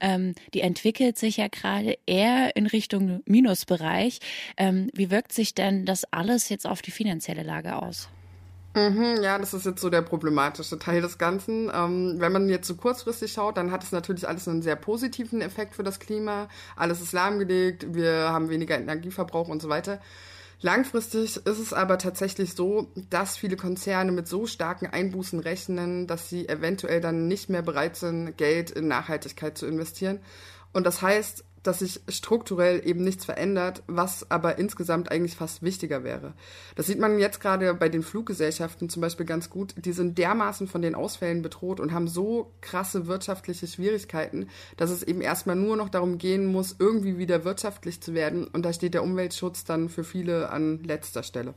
ähm, 0.00 0.34
die 0.52 0.62
entwickelt 0.62 1.16
sich 1.16 1.36
ja 1.36 1.48
gerade 1.48 1.96
eher 2.06 2.56
in 2.56 2.66
Richtung 2.66 3.20
Minusbereich. 3.24 4.18
Ähm, 4.56 4.90
wie 4.94 5.10
wirkt 5.10 5.32
sich 5.32 5.54
denn 5.54 5.86
das 5.86 6.04
alles 6.12 6.48
jetzt 6.48 6.66
auf 6.66 6.82
die 6.82 6.90
finanzielle 6.90 7.42
Lage 7.42 7.76
aus? 7.76 7.99
Mhm, 8.74 9.20
ja, 9.20 9.36
das 9.36 9.52
ist 9.52 9.66
jetzt 9.66 9.80
so 9.80 9.90
der 9.90 10.02
problematische 10.02 10.78
Teil 10.78 11.02
des 11.02 11.18
Ganzen. 11.18 11.70
Ähm, 11.74 12.14
wenn 12.18 12.30
man 12.30 12.48
jetzt 12.48 12.68
so 12.68 12.76
kurzfristig 12.76 13.32
schaut, 13.32 13.56
dann 13.56 13.72
hat 13.72 13.82
es 13.82 13.90
natürlich 13.90 14.28
alles 14.28 14.46
einen 14.46 14.62
sehr 14.62 14.76
positiven 14.76 15.40
Effekt 15.40 15.74
für 15.74 15.82
das 15.82 15.98
Klima. 15.98 16.48
Alles 16.76 17.00
ist 17.00 17.12
lahmgelegt, 17.12 17.94
wir 17.94 18.30
haben 18.30 18.48
weniger 18.48 18.78
Energieverbrauch 18.78 19.48
und 19.48 19.60
so 19.60 19.68
weiter. 19.68 20.00
Langfristig 20.62 21.36
ist 21.36 21.58
es 21.58 21.72
aber 21.72 21.98
tatsächlich 21.98 22.54
so, 22.54 22.88
dass 23.08 23.36
viele 23.36 23.56
Konzerne 23.56 24.12
mit 24.12 24.28
so 24.28 24.46
starken 24.46 24.86
Einbußen 24.86 25.40
rechnen, 25.40 26.06
dass 26.06 26.28
sie 26.28 26.48
eventuell 26.48 27.00
dann 27.00 27.26
nicht 27.26 27.48
mehr 27.48 27.62
bereit 27.62 27.96
sind, 27.96 28.36
Geld 28.36 28.70
in 28.70 28.86
Nachhaltigkeit 28.86 29.58
zu 29.58 29.66
investieren. 29.66 30.20
Und 30.72 30.86
das 30.86 31.02
heißt, 31.02 31.44
dass 31.62 31.80
sich 31.80 32.00
strukturell 32.08 32.86
eben 32.86 33.02
nichts 33.04 33.24
verändert, 33.24 33.82
was 33.86 34.30
aber 34.30 34.58
insgesamt 34.58 35.10
eigentlich 35.10 35.36
fast 35.36 35.62
wichtiger 35.62 36.04
wäre. 36.04 36.34
Das 36.76 36.86
sieht 36.86 36.98
man 36.98 37.18
jetzt 37.18 37.40
gerade 37.40 37.74
bei 37.74 37.88
den 37.88 38.02
Fluggesellschaften 38.02 38.88
zum 38.88 39.02
Beispiel 39.02 39.26
ganz 39.26 39.50
gut. 39.50 39.74
Die 39.76 39.92
sind 39.92 40.18
dermaßen 40.18 40.68
von 40.68 40.82
den 40.82 40.94
Ausfällen 40.94 41.42
bedroht 41.42 41.80
und 41.80 41.92
haben 41.92 42.08
so 42.08 42.52
krasse 42.60 43.06
wirtschaftliche 43.06 43.66
Schwierigkeiten, 43.66 44.48
dass 44.76 44.90
es 44.90 45.02
eben 45.02 45.20
erstmal 45.20 45.56
nur 45.56 45.76
noch 45.76 45.88
darum 45.88 46.18
gehen 46.18 46.46
muss, 46.46 46.76
irgendwie 46.78 47.18
wieder 47.18 47.44
wirtschaftlich 47.44 48.00
zu 48.00 48.14
werden. 48.14 48.46
Und 48.46 48.64
da 48.64 48.72
steht 48.72 48.94
der 48.94 49.02
Umweltschutz 49.02 49.64
dann 49.64 49.88
für 49.88 50.04
viele 50.04 50.50
an 50.50 50.82
letzter 50.84 51.22
Stelle. 51.22 51.54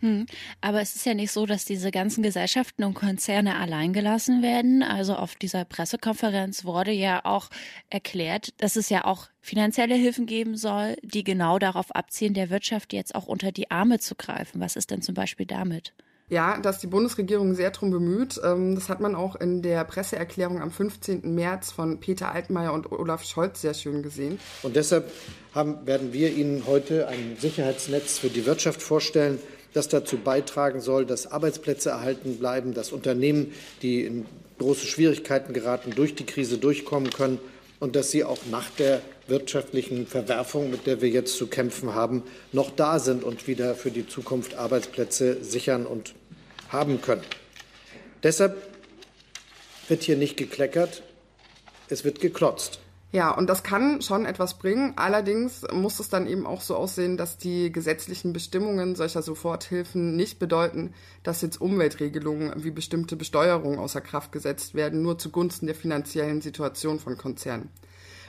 Hm. 0.00 0.26
Aber 0.60 0.80
es 0.80 0.94
ist 0.94 1.06
ja 1.06 1.14
nicht 1.14 1.32
so, 1.32 1.46
dass 1.46 1.64
diese 1.64 1.90
ganzen 1.90 2.22
Gesellschaften 2.22 2.84
und 2.84 2.94
Konzerne 2.94 3.56
allein 3.56 3.92
gelassen 3.92 4.42
werden. 4.42 4.82
Also 4.82 5.14
auf 5.14 5.34
dieser 5.34 5.64
Pressekonferenz 5.64 6.64
wurde 6.64 6.92
ja 6.92 7.24
auch 7.24 7.50
erklärt, 7.90 8.54
dass 8.60 8.76
es 8.76 8.88
ja 8.88 9.04
auch 9.04 9.28
finanzielle 9.40 9.94
Hilfen 9.94 10.26
geben 10.26 10.56
soll, 10.56 10.96
die 11.02 11.24
genau 11.24 11.58
darauf 11.58 11.94
abzielen, 11.94 12.34
der 12.34 12.50
Wirtschaft 12.50 12.92
jetzt 12.92 13.14
auch 13.14 13.26
unter 13.26 13.50
die 13.50 13.70
Arme 13.70 13.98
zu 13.98 14.14
greifen. 14.14 14.60
Was 14.60 14.76
ist 14.76 14.90
denn 14.90 15.02
zum 15.02 15.14
Beispiel 15.14 15.46
damit? 15.46 15.94
Ja, 16.30 16.58
da 16.58 16.70
ist 16.70 16.80
die 16.80 16.88
Bundesregierung 16.88 17.54
sehr 17.54 17.70
drum 17.70 17.90
bemüht. 17.90 18.38
Ähm, 18.44 18.74
das 18.74 18.90
hat 18.90 19.00
man 19.00 19.14
auch 19.14 19.34
in 19.36 19.62
der 19.62 19.82
Presseerklärung 19.84 20.60
am 20.60 20.70
15. 20.70 21.34
März 21.34 21.72
von 21.72 22.00
Peter 22.00 22.32
Altmaier 22.32 22.74
und 22.74 22.92
Olaf 22.92 23.24
Scholz 23.24 23.62
sehr 23.62 23.72
schön 23.72 24.02
gesehen. 24.02 24.38
Und 24.62 24.76
deshalb 24.76 25.10
haben, 25.54 25.86
werden 25.86 26.12
wir 26.12 26.30
Ihnen 26.34 26.64
heute 26.66 27.08
ein 27.08 27.36
Sicherheitsnetz 27.38 28.18
für 28.18 28.28
die 28.28 28.44
Wirtschaft 28.44 28.82
vorstellen, 28.82 29.38
das 29.72 29.88
dazu 29.88 30.16
beitragen 30.16 30.80
soll, 30.80 31.06
dass 31.06 31.26
Arbeitsplätze 31.26 31.90
erhalten 31.90 32.38
bleiben, 32.38 32.74
dass 32.74 32.92
Unternehmen, 32.92 33.52
die 33.82 34.04
in 34.04 34.26
große 34.58 34.86
Schwierigkeiten 34.86 35.52
geraten, 35.52 35.92
durch 35.94 36.14
die 36.14 36.26
Krise 36.26 36.58
durchkommen 36.58 37.10
können 37.10 37.38
und 37.80 37.94
dass 37.94 38.10
sie 38.10 38.24
auch 38.24 38.38
nach 38.50 38.70
der 38.70 39.02
wirtschaftlichen 39.28 40.06
Verwerfung, 40.06 40.70
mit 40.70 40.86
der 40.86 41.00
wir 41.00 41.08
jetzt 41.08 41.36
zu 41.36 41.46
kämpfen 41.46 41.94
haben, 41.94 42.22
noch 42.52 42.70
da 42.70 42.98
sind 42.98 43.22
und 43.22 43.46
wieder 43.46 43.74
für 43.74 43.90
die 43.90 44.06
Zukunft 44.06 44.54
Arbeitsplätze 44.54 45.42
sichern 45.44 45.86
und 45.86 46.14
haben 46.70 47.00
können. 47.00 47.22
Deshalb 48.22 48.56
wird 49.88 50.02
hier 50.02 50.16
nicht 50.16 50.36
gekleckert, 50.36 51.02
es 51.88 52.04
wird 52.04 52.20
geklotzt. 52.20 52.80
Ja, 53.10 53.30
und 53.30 53.48
das 53.48 53.62
kann 53.62 54.02
schon 54.02 54.26
etwas 54.26 54.58
bringen. 54.58 54.92
Allerdings 54.96 55.66
muss 55.72 55.98
es 55.98 56.10
dann 56.10 56.26
eben 56.26 56.46
auch 56.46 56.60
so 56.60 56.76
aussehen, 56.76 57.16
dass 57.16 57.38
die 57.38 57.72
gesetzlichen 57.72 58.34
Bestimmungen 58.34 58.96
solcher 58.96 59.22
Soforthilfen 59.22 60.14
nicht 60.14 60.38
bedeuten, 60.38 60.92
dass 61.22 61.40
jetzt 61.40 61.58
Umweltregelungen 61.58 62.52
wie 62.62 62.70
bestimmte 62.70 63.16
Besteuerungen 63.16 63.78
außer 63.78 64.02
Kraft 64.02 64.30
gesetzt 64.30 64.74
werden, 64.74 65.00
nur 65.00 65.16
zugunsten 65.16 65.66
der 65.66 65.74
finanziellen 65.74 66.42
Situation 66.42 66.98
von 66.98 67.16
Konzernen. 67.16 67.70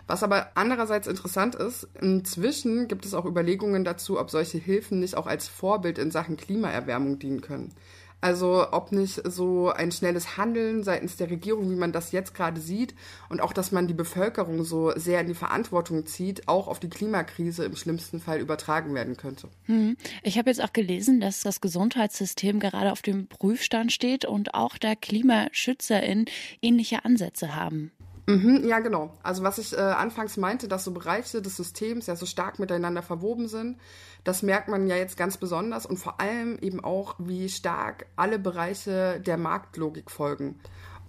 Was 0.08 0.24
aber 0.24 0.48
andererseits 0.56 1.08
interessant 1.08 1.56
ist, 1.56 1.88
inzwischen 2.02 2.88
gibt 2.88 3.06
es 3.06 3.14
auch 3.14 3.26
Überlegungen 3.26 3.84
dazu, 3.84 4.18
ob 4.18 4.32
solche 4.32 4.58
Hilfen 4.58 5.02
nicht 5.02 5.16
auch 5.16 5.28
als 5.28 5.50
Vorbild 5.50 5.98
in 6.00 6.10
Sachen 6.10 6.38
Klimaerwärmung 6.38 7.20
dienen 7.20 7.42
können. 7.42 7.74
Also 8.22 8.68
ob 8.72 8.92
nicht 8.92 9.22
so 9.26 9.70
ein 9.70 9.92
schnelles 9.92 10.38
Handeln 10.38 10.84
seitens 10.84 11.16
der 11.16 11.30
Regierung, 11.30 11.72
wie 11.72 11.76
man 11.76 11.92
das 11.92 12.12
jetzt 12.12 12.34
gerade 12.34 12.60
sieht, 12.60 12.94
und 13.30 13.40
auch, 13.42 13.54
dass 13.54 13.72
man 13.72 13.88
die 13.88 13.94
Bevölkerung 13.94 14.64
so 14.64 14.92
sehr 14.98 15.22
in 15.22 15.28
die 15.28 15.34
Verantwortung 15.34 16.06
zieht, 16.06 16.48
auch 16.48 16.68
auf 16.68 16.80
die 16.80 16.90
Klimakrise 16.90 17.64
im 17.64 17.76
schlimmsten 17.76 18.20
Fall 18.20 18.40
übertragen 18.40 18.94
werden 18.94 19.16
könnte. 19.16 19.48
Hm. 19.66 19.96
Ich 20.24 20.38
habe 20.38 20.50
jetzt 20.50 20.62
auch 20.62 20.74
gelesen, 20.74 21.22
dass 21.22 21.42
das 21.42 21.62
Gesundheitssystem 21.62 22.60
gerade 22.60 22.92
auf 22.92 23.02
dem 23.02 23.28
Prüfstand 23.28 23.92
steht 23.94 24.26
und 24.26 24.54
auch 24.54 24.78
da 24.78 24.96
KlimaschützerInnen 24.96 26.26
ähnliche 26.62 27.06
Ansätze 27.06 27.56
haben. 27.56 27.92
Mhm, 28.30 28.68
ja, 28.68 28.78
genau. 28.78 29.12
Also 29.24 29.42
was 29.42 29.58
ich 29.58 29.74
äh, 29.74 29.78
anfangs 29.78 30.38
meinte, 30.38 30.68
dass 30.68 30.84
so 30.84 30.92
Bereiche 30.92 31.42
des 31.42 31.58
Systems 31.58 32.06
ja 32.06 32.16
so 32.16 32.28
stark 32.28 32.60
miteinander 32.60 33.02
verwoben 33.02 33.48
sind, 33.48 33.80
das 34.24 34.44
merkt 34.44 34.68
man 34.68 34.88
ja 34.88 34.96
jetzt 34.96 35.18
ganz 35.18 35.38
besonders 35.38 35.86
und 35.86 35.98
vor 35.98 36.20
allem 36.20 36.58
eben 36.62 36.84
auch, 36.84 37.16
wie 37.20 37.50
stark 37.50 38.06
alle 38.16 38.40
Bereiche 38.40 39.20
der 39.20 39.38
Marktlogik 39.38 40.12
folgen. 40.12 40.60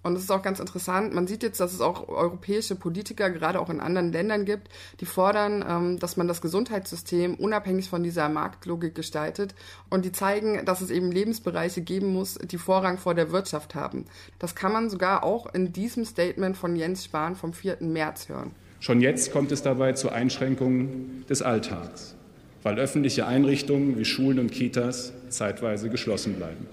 Und 0.02 0.17
es 0.17 0.23
ist 0.23 0.31
auch 0.31 0.43
ganz 0.43 0.61
interessant, 0.61 1.12
man 1.12 1.26
sieht 1.26 1.43
jetzt, 1.43 1.61
dass 1.61 1.75
es 1.75 1.81
auch 1.83 2.09
europäische 2.09 2.75
Politiker, 2.75 3.29
gerade 3.29 3.61
auch 3.61 3.69
in 3.69 3.81
anderen 3.81 4.12
Ländern 4.12 4.47
gibt, 4.47 4.69
die 5.00 5.05
fordern, 5.05 5.64
ähm, 5.69 5.99
dass 5.99 6.17
man 6.17 6.26
das 6.26 6.40
Gesundheitssystem 6.40 7.35
unabhängig 7.35 7.90
von 7.90 8.02
dieser 8.02 8.29
Marktlogik 8.31 8.95
gestaltet. 8.95 9.55
Und 9.90 10.05
die 10.07 10.12
zeigen, 10.12 10.64
dass 10.64 10.81
es 10.81 10.90
eben 10.90 11.12
Lebensbereiche 11.12 11.83
geben 11.83 12.14
muss, 12.14 12.37
die 12.37 12.59
Vorrang 12.59 12.97
vor 12.97 13.14
der 13.14 13.31
Wirtschaft 13.31 13.75
haben. 13.75 14.07
Das 14.38 14.55
kann 14.55 14.73
man 14.73 14.88
sogar 14.88 15.23
auch 15.23 15.52
in 15.52 15.73
diesem 15.73 16.07
Statement 16.07 16.57
von 16.57 16.76
Jens 16.76 17.05
Spahn 17.05 17.37
vom 17.37 17.52
4. 17.52 17.79
März 17.81 18.31
hören. 18.31 18.52
Schon 18.81 19.02
jetzt 19.02 19.31
kommt 19.31 19.52
es 19.52 19.62
dabei 19.62 19.93
zu 19.93 20.09
Einschränkungen 20.09 21.26
des 21.29 21.43
Alltags, 21.43 22.17
weil 22.62 22.79
öffentliche 22.79 23.26
Einrichtungen 23.26 23.99
wie 23.99 24.05
Schulen 24.05 24.38
und 24.38 24.52
Kitas 24.52 25.12
zeitweise 25.29 25.88
geschlossen 25.88 26.35
bleiben. 26.35 26.67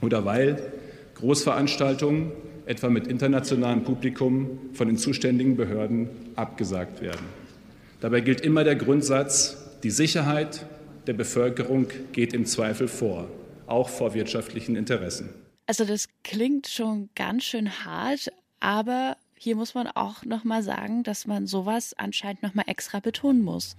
Oder 0.00 0.24
weil 0.24 0.72
Großveranstaltungen, 1.14 2.32
etwa 2.66 2.88
mit 2.88 3.06
internationalem 3.06 3.84
Publikum, 3.84 4.58
von 4.72 4.88
den 4.88 4.96
zuständigen 4.96 5.56
Behörden 5.56 6.08
abgesagt 6.36 7.00
werden. 7.00 7.26
Dabei 8.00 8.20
gilt 8.20 8.40
immer 8.40 8.64
der 8.64 8.76
Grundsatz, 8.76 9.56
die 9.82 9.90
Sicherheit 9.90 10.66
der 11.06 11.12
Bevölkerung 11.12 11.86
geht 12.12 12.32
im 12.32 12.46
Zweifel 12.46 12.88
vor, 12.88 13.28
auch 13.66 13.88
vor 13.88 14.14
wirtschaftlichen 14.14 14.76
Interessen. 14.76 15.28
Also 15.66 15.84
das 15.84 16.08
klingt 16.22 16.66
schon 16.66 17.08
ganz 17.14 17.44
schön 17.44 17.84
hart, 17.84 18.30
aber 18.60 19.16
hier 19.36 19.56
muss 19.56 19.74
man 19.74 19.86
auch 19.86 20.24
noch 20.24 20.44
mal 20.44 20.62
sagen, 20.62 21.02
dass 21.02 21.26
man 21.26 21.46
sowas 21.46 21.94
anscheinend 21.96 22.42
noch 22.42 22.54
mal 22.54 22.64
extra 22.66 23.00
betonen 23.00 23.42
muss. 23.42 23.76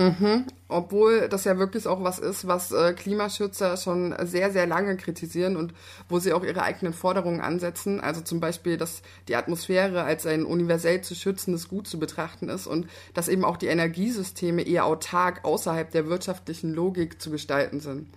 Mhm. 0.00 0.46
Obwohl 0.68 1.28
das 1.28 1.44
ja 1.44 1.58
wirklich 1.58 1.86
auch 1.86 2.02
was 2.02 2.18
ist, 2.18 2.46
was 2.46 2.72
äh, 2.72 2.94
Klimaschützer 2.94 3.76
schon 3.76 4.14
sehr, 4.22 4.50
sehr 4.50 4.66
lange 4.66 4.96
kritisieren 4.96 5.58
und 5.58 5.74
wo 6.08 6.18
sie 6.18 6.32
auch 6.32 6.42
ihre 6.42 6.62
eigenen 6.62 6.94
Forderungen 6.94 7.42
ansetzen. 7.42 8.00
Also 8.00 8.22
zum 8.22 8.40
Beispiel, 8.40 8.78
dass 8.78 9.02
die 9.28 9.36
Atmosphäre 9.36 10.02
als 10.04 10.24
ein 10.24 10.46
universell 10.46 11.02
zu 11.02 11.14
schützendes 11.14 11.68
Gut 11.68 11.86
zu 11.86 11.98
betrachten 11.98 12.48
ist 12.48 12.66
und 12.66 12.88
dass 13.12 13.28
eben 13.28 13.44
auch 13.44 13.58
die 13.58 13.66
Energiesysteme 13.66 14.62
eher 14.62 14.86
autark 14.86 15.44
außerhalb 15.44 15.90
der 15.90 16.08
wirtschaftlichen 16.08 16.72
Logik 16.72 17.20
zu 17.20 17.30
gestalten 17.30 17.80
sind. 17.80 18.08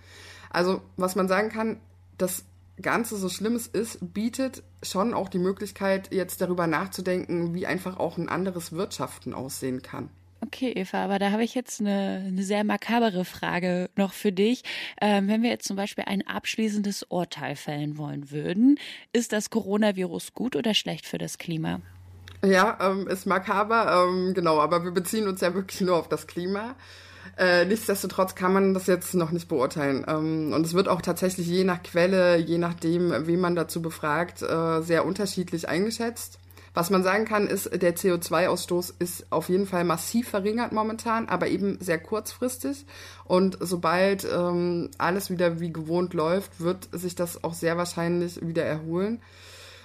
Also 0.48 0.80
was 0.96 1.16
man 1.16 1.28
sagen 1.28 1.50
kann, 1.50 1.80
das 2.16 2.44
Ganze, 2.80 3.18
so 3.18 3.28
schlimm 3.28 3.56
es 3.56 3.66
ist, 3.66 3.98
bietet 4.14 4.62
schon 4.82 5.12
auch 5.12 5.28
die 5.28 5.38
Möglichkeit, 5.38 6.14
jetzt 6.14 6.40
darüber 6.40 6.66
nachzudenken, 6.66 7.52
wie 7.52 7.66
einfach 7.66 7.98
auch 7.98 8.16
ein 8.16 8.30
anderes 8.30 8.72
Wirtschaften 8.72 9.34
aussehen 9.34 9.82
kann. 9.82 10.08
Okay, 10.46 10.72
Eva, 10.72 11.02
aber 11.02 11.18
da 11.18 11.30
habe 11.30 11.42
ich 11.42 11.54
jetzt 11.54 11.80
eine, 11.80 12.22
eine 12.26 12.42
sehr 12.42 12.64
makabere 12.64 13.24
Frage 13.24 13.88
noch 13.96 14.12
für 14.12 14.30
dich. 14.30 14.62
Ähm, 15.00 15.26
wenn 15.26 15.42
wir 15.42 15.48
jetzt 15.48 15.66
zum 15.66 15.76
Beispiel 15.76 16.04
ein 16.06 16.26
abschließendes 16.26 17.04
Urteil 17.04 17.56
fällen 17.56 17.96
wollen 17.96 18.30
würden, 18.30 18.78
ist 19.14 19.32
das 19.32 19.48
Coronavirus 19.48 20.34
gut 20.34 20.54
oder 20.54 20.74
schlecht 20.74 21.06
für 21.06 21.16
das 21.16 21.38
Klima? 21.38 21.80
Ja, 22.44 22.76
ähm, 22.80 23.08
ist 23.08 23.26
makaber, 23.26 24.06
ähm, 24.06 24.34
genau, 24.34 24.60
aber 24.60 24.84
wir 24.84 24.90
beziehen 24.90 25.28
uns 25.28 25.40
ja 25.40 25.54
wirklich 25.54 25.80
nur 25.80 25.96
auf 25.96 26.08
das 26.08 26.26
Klima. 26.26 26.74
Äh, 27.38 27.64
nichtsdestotrotz 27.64 28.34
kann 28.34 28.52
man 28.52 28.74
das 28.74 28.86
jetzt 28.86 29.14
noch 29.14 29.30
nicht 29.30 29.48
beurteilen. 29.48 30.04
Ähm, 30.06 30.52
und 30.52 30.66
es 30.66 30.74
wird 30.74 30.88
auch 30.88 31.00
tatsächlich 31.00 31.46
je 31.46 31.64
nach 31.64 31.82
Quelle, 31.82 32.36
je 32.36 32.58
nachdem, 32.58 33.26
wen 33.26 33.40
man 33.40 33.54
dazu 33.54 33.80
befragt, 33.80 34.42
äh, 34.42 34.82
sehr 34.82 35.06
unterschiedlich 35.06 35.68
eingeschätzt. 35.70 36.38
Was 36.74 36.90
man 36.90 37.04
sagen 37.04 37.24
kann, 37.24 37.46
ist, 37.46 37.70
der 37.72 37.94
CO2-Ausstoß 37.94 38.94
ist 38.98 39.26
auf 39.30 39.48
jeden 39.48 39.66
Fall 39.66 39.84
massiv 39.84 40.28
verringert 40.28 40.72
momentan, 40.72 41.28
aber 41.28 41.46
eben 41.46 41.78
sehr 41.80 42.00
kurzfristig. 42.00 42.84
Und 43.24 43.56
sobald 43.60 44.26
ähm, 44.30 44.90
alles 44.98 45.30
wieder 45.30 45.60
wie 45.60 45.72
gewohnt 45.72 46.14
läuft, 46.14 46.60
wird 46.60 46.88
sich 46.90 47.14
das 47.14 47.44
auch 47.44 47.54
sehr 47.54 47.76
wahrscheinlich 47.76 48.44
wieder 48.44 48.64
erholen. 48.64 49.22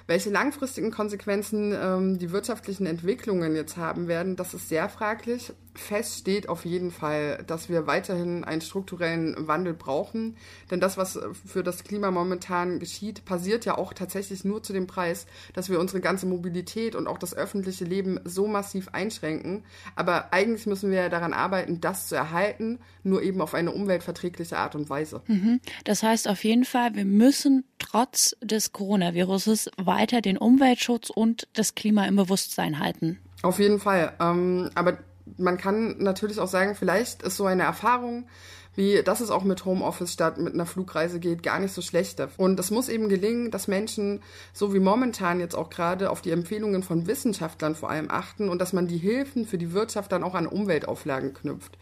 Welche 0.07 0.31
langfristigen 0.31 0.89
Konsequenzen 0.89 1.77
ähm, 1.79 2.17
die 2.17 2.31
wirtschaftlichen 2.31 2.87
Entwicklungen 2.87 3.55
jetzt 3.55 3.77
haben 3.77 4.07
werden, 4.07 4.35
das 4.35 4.55
ist 4.55 4.67
sehr 4.67 4.89
fraglich. 4.89 5.53
Fest 5.79 6.19
steht 6.19 6.49
auf 6.49 6.65
jeden 6.65 6.91
Fall, 6.91 7.43
dass 7.47 7.69
wir 7.69 7.87
weiterhin 7.87 8.43
einen 8.43 8.61
strukturellen 8.61 9.47
Wandel 9.47 9.73
brauchen. 9.73 10.37
Denn 10.69 10.79
das, 10.79 10.97
was 10.97 11.19
für 11.45 11.63
das 11.63 11.83
Klima 11.83 12.11
momentan 12.11 12.79
geschieht, 12.79 13.25
passiert 13.25 13.65
ja 13.65 13.77
auch 13.77 13.93
tatsächlich 13.93 14.43
nur 14.45 14.61
zu 14.63 14.73
dem 14.73 14.87
Preis, 14.87 15.25
dass 15.53 15.69
wir 15.69 15.79
unsere 15.79 16.01
ganze 16.01 16.25
Mobilität 16.25 16.95
und 16.95 17.07
auch 17.07 17.17
das 17.17 17.33
öffentliche 17.33 17.85
Leben 17.85 18.19
so 18.23 18.47
massiv 18.47 18.89
einschränken. 18.89 19.63
Aber 19.95 20.33
eigentlich 20.33 20.65
müssen 20.65 20.91
wir 20.91 21.01
ja 21.03 21.09
daran 21.09 21.33
arbeiten, 21.33 21.81
das 21.81 22.07
zu 22.07 22.15
erhalten, 22.15 22.79
nur 23.03 23.21
eben 23.21 23.41
auf 23.41 23.53
eine 23.53 23.71
umweltverträgliche 23.71 24.57
Art 24.57 24.75
und 24.75 24.89
Weise. 24.89 25.21
Mhm. 25.27 25.59
Das 25.85 26.03
heißt 26.03 26.27
auf 26.27 26.43
jeden 26.43 26.65
Fall, 26.65 26.95
wir 26.95 27.05
müssen 27.05 27.63
trotz 27.79 28.35
des 28.41 28.71
Coronaviruses 28.71 29.71
weiter 29.77 30.21
den 30.21 30.37
Umweltschutz 30.37 31.09
und 31.09 31.47
das 31.53 31.75
Klima 31.75 32.05
im 32.05 32.15
Bewusstsein 32.15 32.79
halten. 32.79 33.19
Auf 33.41 33.59
jeden 33.59 33.79
Fall. 33.79 34.13
Ähm, 34.19 34.69
aber 34.75 34.97
man 35.37 35.57
kann 35.57 35.97
natürlich 35.99 36.39
auch 36.39 36.47
sagen, 36.47 36.75
vielleicht 36.75 37.23
ist 37.23 37.37
so 37.37 37.45
eine 37.45 37.63
Erfahrung, 37.63 38.27
wie 38.75 39.03
dass 39.03 39.19
es 39.19 39.29
auch 39.29 39.43
mit 39.43 39.65
Homeoffice 39.65 40.13
statt 40.13 40.37
mit 40.37 40.53
einer 40.53 40.65
Flugreise 40.65 41.19
geht, 41.19 41.43
gar 41.43 41.59
nicht 41.59 41.73
so 41.73 41.81
schlecht. 41.81 42.21
Und 42.37 42.59
es 42.59 42.71
muss 42.71 42.87
eben 42.87 43.09
gelingen, 43.09 43.51
dass 43.51 43.67
Menschen, 43.67 44.21
so 44.53 44.73
wie 44.73 44.79
momentan 44.79 45.39
jetzt 45.39 45.55
auch 45.55 45.69
gerade, 45.69 46.09
auf 46.09 46.21
die 46.21 46.31
Empfehlungen 46.31 46.83
von 46.83 47.07
Wissenschaftlern 47.07 47.75
vor 47.75 47.89
allem 47.89 48.09
achten 48.09 48.49
und 48.49 48.59
dass 48.59 48.73
man 48.73 48.87
die 48.87 48.97
Hilfen 48.97 49.45
für 49.45 49.57
die 49.57 49.73
Wirtschaft 49.73 50.11
dann 50.11 50.23
auch 50.23 50.35
an 50.35 50.47
Umweltauflagen 50.47 51.33
knüpft. 51.33 51.77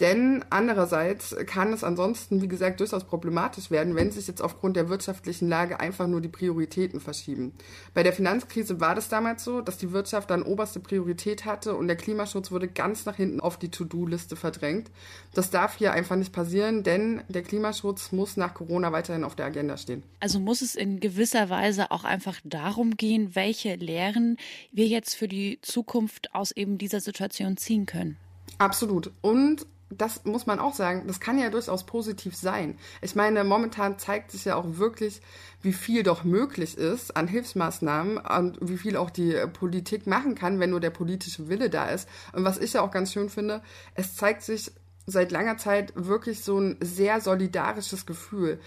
Denn 0.00 0.42
andererseits 0.48 1.36
kann 1.46 1.72
es 1.72 1.84
ansonsten, 1.84 2.40
wie 2.40 2.48
gesagt, 2.48 2.80
durchaus 2.80 3.04
problematisch 3.04 3.70
werden, 3.70 3.94
wenn 3.94 4.10
sich 4.10 4.26
jetzt 4.26 4.40
aufgrund 4.40 4.74
der 4.76 4.88
wirtschaftlichen 4.88 5.48
Lage 5.48 5.80
einfach 5.80 6.06
nur 6.06 6.22
die 6.22 6.28
Prioritäten 6.28 6.98
verschieben. 6.98 7.52
Bei 7.92 8.02
der 8.02 8.14
Finanzkrise 8.14 8.80
war 8.80 8.94
das 8.94 9.10
damals 9.10 9.44
so, 9.44 9.60
dass 9.60 9.76
die 9.76 9.92
Wirtschaft 9.92 10.30
dann 10.30 10.42
oberste 10.42 10.80
Priorität 10.80 11.44
hatte 11.44 11.76
und 11.76 11.88
der 11.88 11.96
Klimaschutz 11.96 12.50
wurde 12.50 12.68
ganz 12.68 13.04
nach 13.04 13.16
hinten 13.16 13.40
auf 13.40 13.58
die 13.58 13.70
To-Do-Liste 13.70 14.34
verdrängt. 14.34 14.90
Das 15.34 15.50
darf 15.50 15.76
hier 15.76 15.92
einfach 15.92 16.16
nicht 16.16 16.32
passieren, 16.32 16.82
denn 16.82 17.22
der 17.28 17.42
Klimaschutz 17.42 18.12
muss 18.12 18.38
nach 18.38 18.54
Corona 18.54 18.92
weiterhin 18.92 19.24
auf 19.24 19.36
der 19.36 19.46
Agenda 19.46 19.76
stehen. 19.76 20.02
Also 20.20 20.40
muss 20.40 20.62
es 20.62 20.74
in 20.74 21.00
gewisser 21.00 21.50
Weise 21.50 21.90
auch 21.90 22.04
einfach 22.04 22.40
darum 22.44 22.96
gehen, 22.96 23.34
welche 23.34 23.74
Lehren 23.74 24.38
wir 24.72 24.86
jetzt 24.86 25.14
für 25.14 25.28
die 25.28 25.58
Zukunft 25.60 26.34
aus 26.34 26.50
eben 26.50 26.78
dieser 26.78 27.00
Situation 27.00 27.58
ziehen 27.58 27.84
können. 27.84 28.16
Absolut. 28.58 29.10
Und 29.20 29.66
das 29.98 30.24
muss 30.24 30.46
man 30.46 30.58
auch 30.58 30.74
sagen, 30.74 31.04
das 31.06 31.20
kann 31.20 31.38
ja 31.38 31.50
durchaus 31.50 31.84
positiv 31.84 32.36
sein. 32.36 32.78
Ich 33.00 33.14
meine, 33.14 33.44
momentan 33.44 33.98
zeigt 33.98 34.30
sich 34.30 34.44
ja 34.44 34.56
auch 34.56 34.76
wirklich, 34.78 35.20
wie 35.62 35.72
viel 35.72 36.02
doch 36.02 36.24
möglich 36.24 36.76
ist 36.76 37.16
an 37.16 37.28
Hilfsmaßnahmen 37.28 38.18
und 38.18 38.58
wie 38.60 38.78
viel 38.78 38.96
auch 38.96 39.10
die 39.10 39.36
Politik 39.52 40.06
machen 40.06 40.34
kann, 40.34 40.60
wenn 40.60 40.70
nur 40.70 40.80
der 40.80 40.90
politische 40.90 41.48
Wille 41.48 41.70
da 41.70 41.86
ist. 41.86 42.08
Und 42.32 42.44
was 42.44 42.58
ich 42.58 42.72
ja 42.72 42.82
auch 42.82 42.90
ganz 42.90 43.12
schön 43.12 43.28
finde, 43.28 43.62
es 43.94 44.16
zeigt 44.16 44.42
sich 44.42 44.72
seit 45.06 45.32
langer 45.32 45.56
Zeit 45.56 45.92
wirklich 45.96 46.42
so 46.44 46.58
ein 46.58 46.76
sehr 46.80 47.20
solidarisches 47.20 48.06
Gefühl 48.06 48.60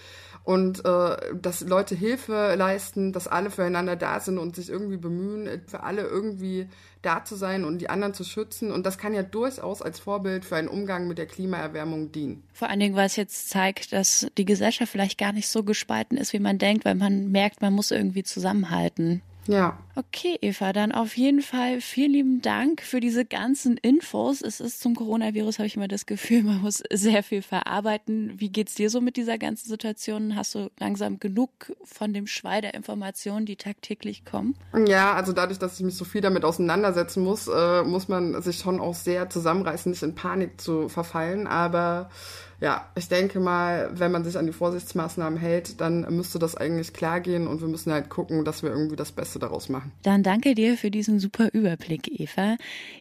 und 0.46 0.84
äh, 0.84 1.16
dass 1.34 1.62
Leute 1.62 1.96
Hilfe 1.96 2.54
leisten, 2.56 3.12
dass 3.12 3.26
alle 3.26 3.50
füreinander 3.50 3.96
da 3.96 4.20
sind 4.20 4.38
und 4.38 4.54
sich 4.54 4.70
irgendwie 4.70 4.96
bemühen, 4.96 5.62
für 5.66 5.82
alle 5.82 6.02
irgendwie 6.02 6.68
da 7.02 7.24
zu 7.24 7.34
sein 7.34 7.64
und 7.64 7.78
die 7.78 7.90
anderen 7.90 8.14
zu 8.14 8.22
schützen. 8.22 8.70
Und 8.70 8.86
das 8.86 8.96
kann 8.96 9.12
ja 9.12 9.24
durchaus 9.24 9.82
als 9.82 9.98
Vorbild 9.98 10.44
für 10.44 10.54
einen 10.54 10.68
Umgang 10.68 11.08
mit 11.08 11.18
der 11.18 11.26
Klimaerwärmung 11.26 12.12
dienen. 12.12 12.44
Vor 12.52 12.70
allen 12.70 12.78
Dingen, 12.78 12.94
weil 12.94 13.06
es 13.06 13.16
jetzt 13.16 13.48
zeigt, 13.48 13.92
dass 13.92 14.28
die 14.38 14.44
Gesellschaft 14.44 14.92
vielleicht 14.92 15.18
gar 15.18 15.32
nicht 15.32 15.48
so 15.48 15.64
gespalten 15.64 16.16
ist, 16.16 16.32
wie 16.32 16.38
man 16.38 16.58
denkt, 16.58 16.84
weil 16.84 16.94
man 16.94 17.32
merkt, 17.32 17.60
man 17.60 17.72
muss 17.72 17.90
irgendwie 17.90 18.22
zusammenhalten. 18.22 19.22
Ja. 19.48 19.78
Okay, 19.94 20.38
Eva, 20.42 20.72
dann 20.72 20.92
auf 20.92 21.16
jeden 21.16 21.40
Fall 21.40 21.80
vielen 21.80 22.12
lieben 22.12 22.42
Dank 22.42 22.82
für 22.82 23.00
diese 23.00 23.24
ganzen 23.24 23.78
Infos. 23.78 24.42
Es 24.42 24.60
ist 24.60 24.80
zum 24.80 24.94
Coronavirus, 24.94 25.58
habe 25.58 25.66
ich 25.66 25.76
immer 25.76 25.88
das 25.88 26.06
Gefühl, 26.06 26.42
man 26.44 26.60
muss 26.60 26.82
sehr 26.92 27.22
viel 27.22 27.42
verarbeiten. 27.42 28.34
Wie 28.38 28.50
geht's 28.50 28.74
dir 28.74 28.90
so 28.90 29.00
mit 29.00 29.16
dieser 29.16 29.38
ganzen 29.38 29.68
Situation? 29.68 30.36
Hast 30.36 30.54
du 30.54 30.70
langsam 30.78 31.18
genug 31.18 31.50
von 31.84 32.12
dem 32.12 32.26
Schwall 32.26 32.60
der 32.60 32.74
Informationen, 32.74 33.46
die 33.46 33.56
tagtäglich 33.56 34.24
kommen? 34.24 34.54
Ja, 34.86 35.14
also 35.14 35.32
dadurch, 35.32 35.58
dass 35.58 35.78
ich 35.78 35.84
mich 35.84 35.96
so 35.96 36.04
viel 36.04 36.20
damit 36.20 36.44
auseinandersetzen 36.44 37.22
muss, 37.22 37.48
äh, 37.48 37.82
muss 37.82 38.08
man 38.08 38.42
sich 38.42 38.58
schon 38.58 38.80
auch 38.80 38.94
sehr 38.94 39.30
zusammenreißen, 39.30 39.90
nicht 39.90 40.02
in 40.02 40.14
Panik 40.14 40.60
zu 40.60 40.88
verfallen. 40.88 41.46
Aber 41.46 42.10
ja, 42.60 42.88
ich 42.96 43.08
denke 43.08 43.38
mal, 43.38 43.90
wenn 43.92 44.10
man 44.10 44.24
sich 44.24 44.38
an 44.38 44.46
die 44.46 44.52
Vorsichtsmaßnahmen 44.52 45.38
hält, 45.38 45.80
dann 45.80 46.02
müsste 46.14 46.38
das 46.38 46.56
eigentlich 46.56 46.92
klar 46.92 47.20
gehen 47.20 47.46
und 47.46 47.60
wir 47.60 47.68
müssen 47.68 47.92
halt 47.92 48.08
gucken, 48.08 48.44
dass 48.44 48.62
wir 48.62 48.70
irgendwie 48.70 48.96
das 48.96 49.12
Beste 49.12 49.38
daraus 49.38 49.68
machen. 49.68 49.92
Dann 50.02 50.22
danke 50.22 50.54
dir 50.54 50.76
für 50.76 50.90
diesen 50.90 51.20
super 51.20 51.52
Überblick, 51.52 52.08
Eva. 52.20 52.56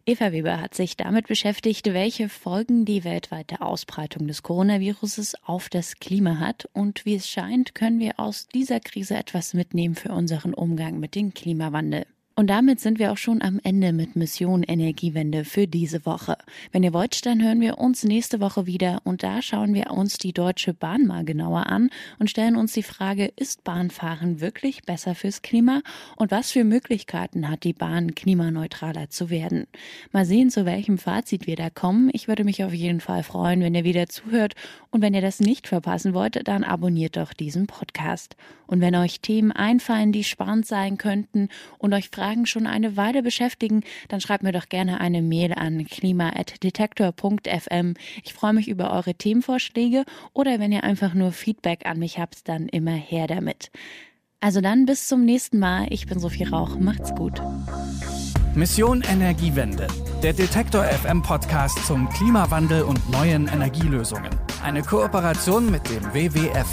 Eva 0.06 0.32
Weber 0.32 0.60
hat 0.60 0.76
sich 0.76 0.98
damit 0.98 1.28
beschäftigt, 1.28 1.94
welche 1.94 2.28
Folgen 2.28 2.86
die 2.86 3.04
weltweite 3.04 3.62
Ausbreitung 3.62 4.28
des 4.28 4.44
Coronaviruses 4.44 5.36
auf 5.46 5.70
das 5.70 5.96
Klima 5.96 6.40
hat 6.40 6.68
und 6.74 7.06
wie 7.06 7.16
es 7.16 7.30
scheint, 7.30 7.76
können 7.76 8.00
wir 8.00 8.20
aus 8.20 8.48
dieser 8.48 8.80
Krise 8.80 9.16
etwas 9.16 9.54
mitnehmen 9.54 9.96
für 9.96 10.10
unseren 10.10 10.54
Umgang 10.54 11.00
mit 11.00 11.16
dem 11.16 11.34
Klimawandel. 11.34 12.06
Und 12.38 12.50
damit 12.50 12.82
sind 12.82 13.00
wir 13.00 13.14
auch 13.14 13.18
schon 13.18 13.42
am 13.42 13.62
Ende 13.64 13.94
mit 13.94 14.18
Mission 14.18 14.62
Energiewende 14.62 15.46
für 15.46 15.68
diese 15.68 16.06
Woche. 16.06 16.38
Wenn 16.74 16.84
ihr 16.84 16.92
wollt, 16.92 17.26
dann 17.26 17.42
hören 17.42 17.62
wir 17.62 17.78
uns 17.78 18.04
nächste 18.04 18.42
Woche 18.42 18.66
wieder 18.66 19.00
und 19.06 19.24
da 19.24 19.42
schauen 19.42 19.74
wir 19.74 19.92
uns 19.92 20.18
die 20.18 20.34
Deutsche 20.34 20.74
Bahn 20.74 21.06
mal 21.08 21.24
genauer 21.24 21.68
an 21.68 21.90
und 22.20 22.30
stellen 22.30 22.58
uns 22.58 22.74
die 22.74 22.84
Frage, 22.84 23.32
ist 23.38 23.64
Bahnfahren 23.64 24.42
wirklich 24.42 24.84
besser 24.84 25.16
fürs 25.16 25.44
Klima 25.44 25.82
und 26.18 26.30
was 26.30 26.52
für 26.52 26.66
Möglichkeiten 26.66 27.50
hat 27.50 27.64
die 27.64 27.72
Bahn, 27.72 28.16
klimaneutraler 28.16 29.10
zu 29.10 29.30
werden? 29.30 29.66
Mal 30.12 30.26
sehen, 30.26 30.50
zu 30.50 30.66
welchem 30.66 30.98
Fazit 30.98 31.48
wir 31.48 31.56
da 31.56 31.70
kommen. 31.70 32.10
Ich 32.12 32.28
würde 32.28 32.44
mich 32.44 32.66
auf 32.66 32.74
jeden 32.74 33.00
Fall 33.00 33.24
freuen, 33.24 33.62
wenn 33.62 33.76
ihr 33.76 33.86
wieder 33.86 34.08
zuhört 34.08 34.56
und 34.92 35.02
wenn 35.02 35.14
ihr 35.14 35.22
das 35.22 35.40
nicht 35.40 35.70
verpassen 35.70 36.14
wollt, 36.14 36.46
dann 36.50 36.66
abonniert 36.66 37.16
doch 37.16 37.32
diesen 37.32 37.66
Podcast. 37.66 38.36
Und 38.68 38.82
wenn 38.82 38.96
euch 38.96 39.22
Themen 39.22 39.52
einfallen, 39.52 40.12
die 40.12 40.24
spannend 40.24 40.66
sein 40.66 40.98
könnten 40.98 41.50
und 41.78 41.94
euch 41.94 42.12
Fragen 42.26 42.48
schon 42.48 42.66
eine 42.66 42.98
Weile 42.98 43.22
beschäftigen, 43.22 43.84
dann 44.08 44.20
schreibt 44.20 44.42
mir 44.42 44.52
doch 44.52 44.68
gerne 44.68 45.00
eine 45.00 45.22
Mail 45.22 45.54
an 45.54 45.86
klima.detektor.fm. 45.86 47.94
Ich 48.24 48.34
freue 48.34 48.54
mich 48.54 48.68
über 48.68 48.92
eure 48.92 49.14
Themenvorschläge 49.14 50.06
oder 50.34 50.60
wenn 50.60 50.72
ihr 50.72 50.84
einfach 50.84 51.14
nur 51.14 51.32
Feedback 51.32 51.86
an 51.86 52.00
mich 52.00 52.18
habt, 52.18 52.50
dann 52.50 52.68
immer 52.68 52.96
her 52.96 53.28
damit. 53.28 53.70
Also 54.40 54.60
dann 54.60 54.88
bis 54.88 55.08
zum 55.08 55.24
nächsten 55.24 55.60
Mal. 55.60 55.86
Ich 55.92 56.08
bin 56.08 56.18
Sophie 56.18 56.46
Rauch. 56.46 56.80
Macht's 56.80 57.14
gut. 57.14 57.40
Mission 58.56 59.04
Energiewende. 59.08 59.86
Der 60.24 60.34
Detektor 60.34 60.84
FM 60.84 61.22
Podcast 61.22 61.86
zum 61.86 62.10
Klimawandel 62.10 62.82
und 62.82 63.08
neuen 63.12 63.48
Energielösungen. 63.48 64.32
Eine 64.64 64.82
Kooperation 64.82 65.70
mit 65.70 65.88
dem 65.92 66.04
WWF. 66.12 66.66